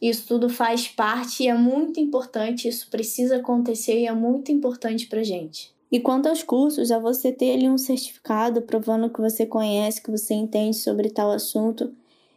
isso 0.02 0.26
tudo 0.26 0.48
faz 0.48 0.88
parte 0.88 1.44
e 1.44 1.48
é 1.48 1.54
muito 1.54 2.00
importante, 2.00 2.68
isso 2.68 2.88
precisa 2.90 3.36
acontecer 3.36 4.00
e 4.00 4.06
é 4.06 4.12
muito 4.12 4.50
importante 4.50 5.06
pra 5.06 5.22
gente. 5.22 5.75
E 5.90 6.00
quanto 6.00 6.28
aos 6.28 6.42
cursos, 6.42 6.90
é 6.90 6.98
você 6.98 7.30
ter 7.32 7.52
ali 7.52 7.68
um 7.68 7.78
certificado 7.78 8.62
provando 8.62 9.10
que 9.10 9.20
você 9.20 9.46
conhece, 9.46 10.02
que 10.02 10.10
você 10.10 10.34
entende 10.34 10.76
sobre 10.76 11.10
tal 11.10 11.30
assunto. 11.30 11.92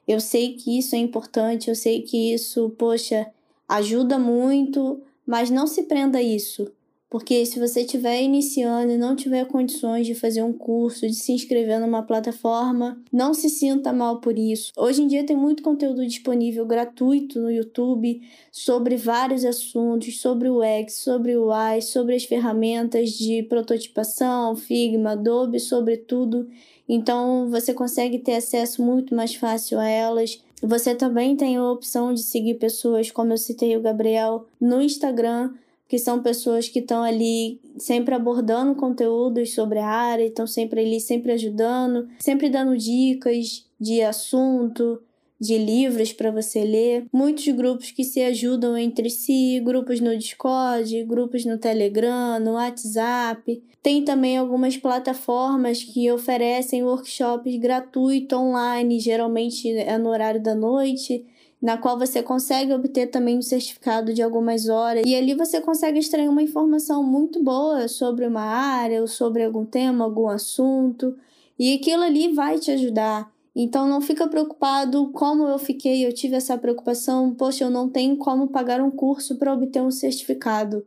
Eu 0.08 0.20
sei 0.20 0.54
que 0.54 0.78
isso 0.78 0.96
é 0.96 1.00
importante, 1.00 1.70
eu 1.70 1.76
sei 1.76 2.02
que 2.02 2.34
isso, 2.34 2.70
poxa, 2.78 3.28
ajuda 3.68 4.20
muito 4.20 5.02
mas 5.30 5.52
não 5.52 5.68
se 5.68 5.84
prenda 5.84 6.18
a 6.18 6.24
isso, 6.24 6.72
porque 7.10 7.46
se 7.46 7.60
você 7.60 7.82
estiver 7.82 8.22
iniciando 8.22 8.92
e 8.92 8.98
não 8.98 9.16
tiver 9.16 9.46
condições 9.46 10.06
de 10.06 10.14
fazer 10.14 10.44
um 10.44 10.54
curso, 10.54 11.08
de 11.08 11.16
se 11.16 11.32
inscrever 11.32 11.80
numa 11.80 12.04
plataforma, 12.04 13.02
não 13.12 13.34
se 13.34 13.50
sinta 13.50 13.92
mal 13.92 14.22
por 14.22 14.38
isso. 14.38 14.72
Hoje 14.78 15.02
em 15.02 15.08
dia 15.08 15.26
tem 15.26 15.36
muito 15.36 15.64
conteúdo 15.64 16.06
disponível 16.06 16.66
gratuito 16.66 17.40
no 17.40 17.50
YouTube 17.50 18.22
sobre 18.52 18.96
vários 18.96 19.44
assuntos, 19.44 20.22
sobre 20.22 20.50
o 20.50 20.62
X, 20.62 20.96
sobre 20.96 21.36
o 21.36 21.52
Y, 21.52 21.82
sobre 21.82 22.16
as 22.16 22.26
ferramentas 22.26 23.10
de 23.10 23.42
prototipação, 23.44 24.56
Figma, 24.56 25.12
Adobe, 25.12 25.60
sobre 25.60 25.98
tudo. 25.98 26.48
Então 26.88 27.50
você 27.50 27.74
consegue 27.74 28.20
ter 28.20 28.36
acesso 28.36 28.84
muito 28.84 29.16
mais 29.16 29.34
fácil 29.34 29.80
a 29.80 29.88
elas. 29.88 30.44
Você 30.62 30.94
também 30.94 31.36
tem 31.36 31.56
a 31.56 31.72
opção 31.72 32.14
de 32.14 32.22
seguir 32.22 32.56
pessoas, 32.56 33.10
como 33.10 33.34
eu 33.34 33.38
citei 33.38 33.78
o 33.78 33.82
Gabriel, 33.82 34.46
no 34.60 34.82
Instagram, 34.82 35.54
que 35.90 35.98
são 35.98 36.22
pessoas 36.22 36.70
que 36.70 36.80
estão 36.80 37.02
ali 37.02 37.60
sempre 37.80 38.14
abordando 38.14 38.76
conteúdos 38.76 39.56
sobre 39.56 39.80
a 39.80 39.88
área, 39.88 40.24
estão 40.24 40.46
sempre 40.46 40.82
ali, 40.82 41.02
sempre 41.02 41.32
ajudando, 41.32 42.08
sempre 42.20 42.48
dando 42.48 42.78
dicas 42.78 43.66
de 43.82 44.04
assunto, 44.04 45.02
de 45.40 45.58
livros 45.58 46.14
para 46.14 46.30
você 46.30 46.64
ler, 46.64 47.06
muitos 47.12 47.48
grupos 47.48 47.90
que 47.90 48.04
se 48.04 48.22
ajudam 48.22 48.78
entre 48.78 49.10
si, 49.10 49.60
grupos 49.62 50.00
no 50.00 50.16
Discord, 50.16 51.04
grupos 51.06 51.44
no 51.44 51.58
Telegram, 51.58 52.40
no 52.40 52.54
WhatsApp. 52.54 53.64
Tem 53.82 54.04
também 54.04 54.38
algumas 54.38 54.78
plataformas 54.78 55.82
que 55.82 56.12
oferecem 56.12 56.84
workshops 56.84 57.56
gratuitos 57.56 58.38
online, 58.38 59.00
geralmente 59.00 59.70
é 59.72 59.98
no 59.98 60.10
horário 60.10 60.44
da 60.44 60.54
noite, 60.54 61.26
na 61.62 61.78
qual 61.78 61.98
você 62.00 62.24
consegue 62.24 62.74
obter 62.74 63.08
também 63.08 63.38
um 63.38 63.42
certificado 63.42 64.14
de 64.14 64.22
algumas 64.22 64.70
horas. 64.70 65.04
E 65.06 65.14
ali 65.16 65.34
você 65.34 65.60
consegue 65.60 66.00
extrair 66.00 66.30
uma 66.30 66.42
informação 66.42 67.04
muito 67.04 67.44
boa 67.44 67.88
sobre 67.88 68.26
uma 68.26 68.44
área 68.44 69.02
ou 69.02 69.08
sobre 69.08 69.44
algum 69.44 69.66
tema, 69.66 70.06
algum 70.06 70.30
assunto. 70.30 71.18
E 71.58 71.74
aquilo 71.74 72.04
ali 72.04 72.34
vai 72.34 72.58
te 72.58 72.72
ajudar. 72.72 73.30
Então 73.54 73.88
não 73.88 74.00
fica 74.00 74.28
preocupado 74.28 75.10
como 75.10 75.46
eu 75.46 75.60
fiquei, 75.60 76.06
eu 76.06 76.14
tive 76.14 76.36
essa 76.36 76.58
preocupação, 76.58 77.34
poxa, 77.34 77.66
eu 77.66 77.70
não 77.70 77.90
tenho 77.90 78.16
como 78.16 78.48
pagar 78.48 78.80
um 78.80 78.90
curso 78.90 79.36
para 79.36 79.54
obter 79.54 79.82
um 79.82 79.92
certificado. 79.92 80.86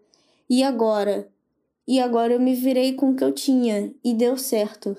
E 0.48 0.62
agora? 0.62 1.28
E 1.87 2.00
agora 2.00 2.32
eu 2.32 2.40
me 2.40 2.54
virei 2.54 2.94
com 2.94 3.11
o 3.11 3.14
que 3.14 3.24
eu 3.24 3.32
tinha 3.32 3.92
e 4.02 4.14
deu 4.14 4.38
certo. 4.38 4.96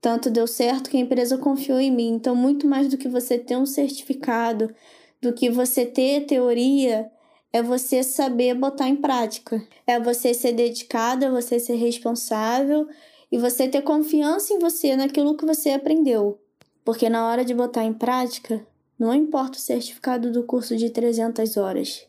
Tanto 0.00 0.30
deu 0.30 0.46
certo 0.46 0.88
que 0.88 0.96
a 0.96 1.00
empresa 1.00 1.36
confiou 1.36 1.78
em 1.78 1.90
mim. 1.90 2.08
Então, 2.08 2.34
muito 2.34 2.66
mais 2.66 2.88
do 2.88 2.96
que 2.96 3.08
você 3.08 3.38
ter 3.38 3.56
um 3.56 3.66
certificado, 3.66 4.74
do 5.20 5.32
que 5.32 5.50
você 5.50 5.84
ter 5.84 6.26
teoria, 6.26 7.10
é 7.52 7.62
você 7.62 8.02
saber 8.02 8.54
botar 8.54 8.88
em 8.88 8.96
prática. 8.96 9.62
É 9.86 10.00
você 10.00 10.32
ser 10.32 10.52
dedicado, 10.52 11.24
é 11.24 11.30
você 11.30 11.58
ser 11.60 11.74
responsável 11.74 12.88
e 13.30 13.38
você 13.38 13.68
ter 13.68 13.82
confiança 13.82 14.54
em 14.54 14.58
você, 14.58 14.96
naquilo 14.96 15.36
que 15.36 15.44
você 15.44 15.70
aprendeu. 15.70 16.40
Porque 16.84 17.08
na 17.08 17.28
hora 17.28 17.44
de 17.44 17.54
botar 17.54 17.84
em 17.84 17.92
prática, 17.92 18.66
não 18.98 19.14
importa 19.14 19.58
o 19.58 19.60
certificado 19.60 20.32
do 20.32 20.44
curso 20.44 20.76
de 20.76 20.90
300 20.90 21.56
horas. 21.56 22.06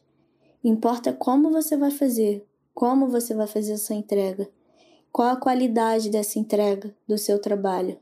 Importa 0.64 1.12
como 1.12 1.52
você 1.52 1.76
vai 1.76 1.92
fazer, 1.92 2.46
como 2.74 3.08
você 3.08 3.34
vai 3.34 3.48
fazer 3.48 3.74
essa 3.74 3.94
entrega, 3.94 4.48
qual 5.12 5.30
a 5.30 5.36
qualidade 5.36 6.10
dessa 6.10 6.40
entrega 6.40 6.94
do 7.08 7.18
seu 7.18 7.40
trabalho. 7.40 7.98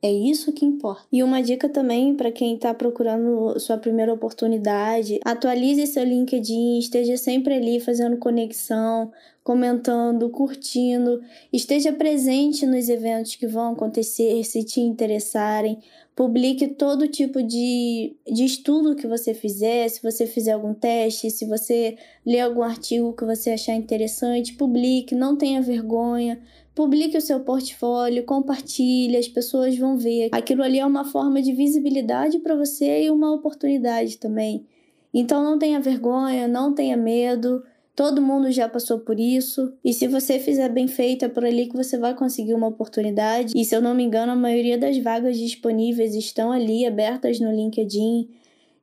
É 0.00 0.12
isso 0.12 0.52
que 0.52 0.64
importa. 0.64 1.02
E 1.10 1.24
uma 1.24 1.42
dica 1.42 1.68
também 1.68 2.14
para 2.14 2.30
quem 2.30 2.54
está 2.54 2.72
procurando 2.72 3.58
sua 3.58 3.76
primeira 3.76 4.12
oportunidade: 4.12 5.18
atualize 5.24 5.88
seu 5.88 6.04
LinkedIn, 6.04 6.78
esteja 6.78 7.16
sempre 7.16 7.54
ali 7.54 7.80
fazendo 7.80 8.16
conexão, 8.16 9.10
comentando, 9.42 10.30
curtindo, 10.30 11.20
esteja 11.52 11.92
presente 11.92 12.64
nos 12.64 12.88
eventos 12.88 13.34
que 13.34 13.46
vão 13.46 13.72
acontecer, 13.72 14.44
se 14.44 14.62
te 14.62 14.80
interessarem. 14.80 15.78
Publique 16.14 16.68
todo 16.68 17.08
tipo 17.08 17.42
de, 17.42 18.14
de 18.30 18.44
estudo 18.44 18.94
que 18.94 19.06
você 19.06 19.32
fizer, 19.32 19.88
se 19.88 20.02
você 20.02 20.26
fizer 20.26 20.52
algum 20.52 20.74
teste, 20.74 21.30
se 21.30 21.44
você 21.44 21.96
ler 22.26 22.40
algum 22.40 22.62
artigo 22.62 23.12
que 23.14 23.24
você 23.24 23.50
achar 23.50 23.74
interessante, 23.74 24.54
publique, 24.54 25.14
não 25.14 25.36
tenha 25.36 25.62
vergonha. 25.62 26.40
Publique 26.78 27.18
o 27.18 27.20
seu 27.20 27.40
portfólio, 27.40 28.22
compartilhe, 28.22 29.16
as 29.16 29.26
pessoas 29.26 29.76
vão 29.76 29.96
ver. 29.96 30.28
Aquilo 30.30 30.62
ali 30.62 30.78
é 30.78 30.86
uma 30.86 31.04
forma 31.04 31.42
de 31.42 31.52
visibilidade 31.52 32.38
para 32.38 32.54
você 32.54 33.02
e 33.02 33.10
uma 33.10 33.34
oportunidade 33.34 34.16
também. 34.16 34.64
Então 35.12 35.42
não 35.42 35.58
tenha 35.58 35.80
vergonha, 35.80 36.46
não 36.46 36.72
tenha 36.72 36.96
medo. 36.96 37.64
Todo 37.96 38.22
mundo 38.22 38.52
já 38.52 38.68
passou 38.68 39.00
por 39.00 39.18
isso. 39.18 39.72
E 39.84 39.92
se 39.92 40.06
você 40.06 40.38
fizer 40.38 40.68
bem 40.68 40.86
feito, 40.86 41.24
é 41.24 41.28
por 41.28 41.44
ali 41.44 41.66
que 41.66 41.76
você 41.76 41.98
vai 41.98 42.14
conseguir 42.14 42.54
uma 42.54 42.68
oportunidade. 42.68 43.54
E 43.56 43.64
se 43.64 43.74
eu 43.74 43.82
não 43.82 43.92
me 43.92 44.04
engano, 44.04 44.30
a 44.30 44.36
maioria 44.36 44.78
das 44.78 44.96
vagas 44.98 45.36
disponíveis 45.36 46.14
estão 46.14 46.52
ali 46.52 46.86
abertas 46.86 47.40
no 47.40 47.50
LinkedIn. 47.50 48.28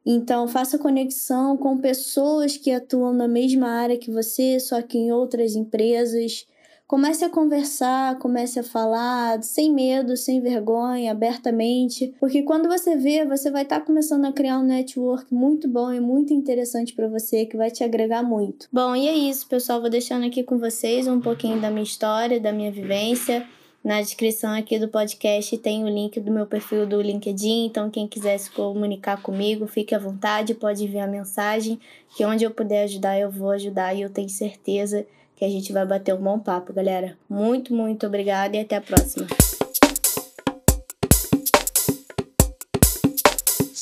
Então, 0.05 0.49
faça 0.49 0.77
conexão 0.77 1.55
com 1.55 1.77
pessoas 1.77 2.57
que 2.57 2.71
atuam 2.71 3.13
na 3.13 3.29
mesma 3.29 3.69
área 3.69 3.97
que 3.97 4.11
você, 4.11 4.59
só 4.59 4.81
que 4.81 4.97
em 4.97 5.13
outras 5.13 5.55
empresas. 5.55 6.45
Comece 6.87 7.25
a 7.25 7.29
conversar, 7.29 8.19
comece 8.19 8.59
a 8.59 8.63
falar, 8.63 9.41
sem 9.41 9.73
medo, 9.73 10.15
sem 10.15 10.39
vergonha, 10.39 11.11
abertamente, 11.11 12.13
porque 12.19 12.43
quando 12.43 12.67
você 12.67 12.95
vê, 12.95 13.25
você 13.25 13.49
vai 13.49 13.63
estar 13.63 13.79
tá 13.79 13.85
começando 13.85 14.25
a 14.25 14.31
criar 14.31 14.59
um 14.59 14.63
network 14.63 15.33
muito 15.33 15.67
bom 15.67 15.91
e 15.91 15.99
muito 15.99 16.31
interessante 16.31 16.93
para 16.93 17.07
você, 17.07 17.47
que 17.47 17.57
vai 17.57 17.71
te 17.71 17.83
agregar 17.83 18.21
muito. 18.21 18.67
Bom, 18.71 18.95
e 18.95 19.07
é 19.07 19.13
isso, 19.15 19.47
pessoal. 19.47 19.81
Vou 19.81 19.89
deixando 19.89 20.27
aqui 20.27 20.43
com 20.43 20.59
vocês 20.59 21.07
um 21.07 21.19
pouquinho 21.19 21.59
da 21.59 21.71
minha 21.71 21.81
história, 21.81 22.39
da 22.39 22.53
minha 22.53 22.71
vivência. 22.71 23.47
Na 23.83 23.99
descrição 23.99 24.53
aqui 24.53 24.77
do 24.77 24.87
podcast 24.87 25.57
tem 25.57 25.83
o 25.83 25.89
link 25.89 26.19
do 26.19 26.31
meu 26.31 26.45
perfil 26.45 26.85
do 26.85 27.01
LinkedIn, 27.01 27.65
então 27.65 27.89
quem 27.89 28.07
quiser 28.07 28.37
se 28.37 28.51
comunicar 28.51 29.23
comigo, 29.23 29.65
fique 29.65 29.95
à 29.95 29.99
vontade, 29.99 30.53
pode 30.53 30.83
enviar 30.83 31.07
mensagem, 31.07 31.79
que 32.15 32.23
onde 32.23 32.43
eu 32.43 32.51
puder 32.51 32.83
ajudar, 32.83 33.19
eu 33.19 33.31
vou 33.31 33.49
ajudar 33.51 33.95
e 33.95 34.01
eu 34.01 34.09
tenho 34.09 34.29
certeza 34.29 35.05
que 35.35 35.45
a 35.45 35.49
gente 35.49 35.71
vai 35.73 35.85
bater 35.85 36.13
um 36.13 36.21
bom 36.21 36.39
papo, 36.39 36.73
galera. 36.73 37.17
Muito, 37.29 37.73
muito 37.73 38.07
obrigada 38.07 38.55
e 38.55 38.59
até 38.61 38.75
a 38.75 38.81
próxima. 38.81 39.27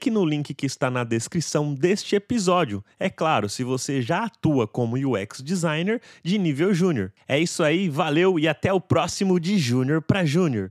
clique 0.00 0.10
no 0.10 0.24
link 0.24 0.54
que 0.54 0.64
está 0.64 0.90
na 0.90 1.04
descrição 1.04 1.74
deste 1.74 2.16
episódio. 2.16 2.82
É 2.98 3.10
claro, 3.10 3.50
se 3.50 3.62
você 3.62 4.00
já 4.00 4.24
atua 4.24 4.66
como 4.66 4.96
UX 4.96 5.42
designer 5.42 6.00
de 6.24 6.38
nível 6.38 6.72
júnior. 6.72 7.12
É 7.28 7.38
isso 7.38 7.62
aí, 7.62 7.88
valeu 7.88 8.38
e 8.38 8.48
até 8.48 8.72
o 8.72 8.80
próximo 8.80 9.38
de 9.38 9.58
Júnior 9.58 10.00
para 10.00 10.24
Júnior. 10.24 10.68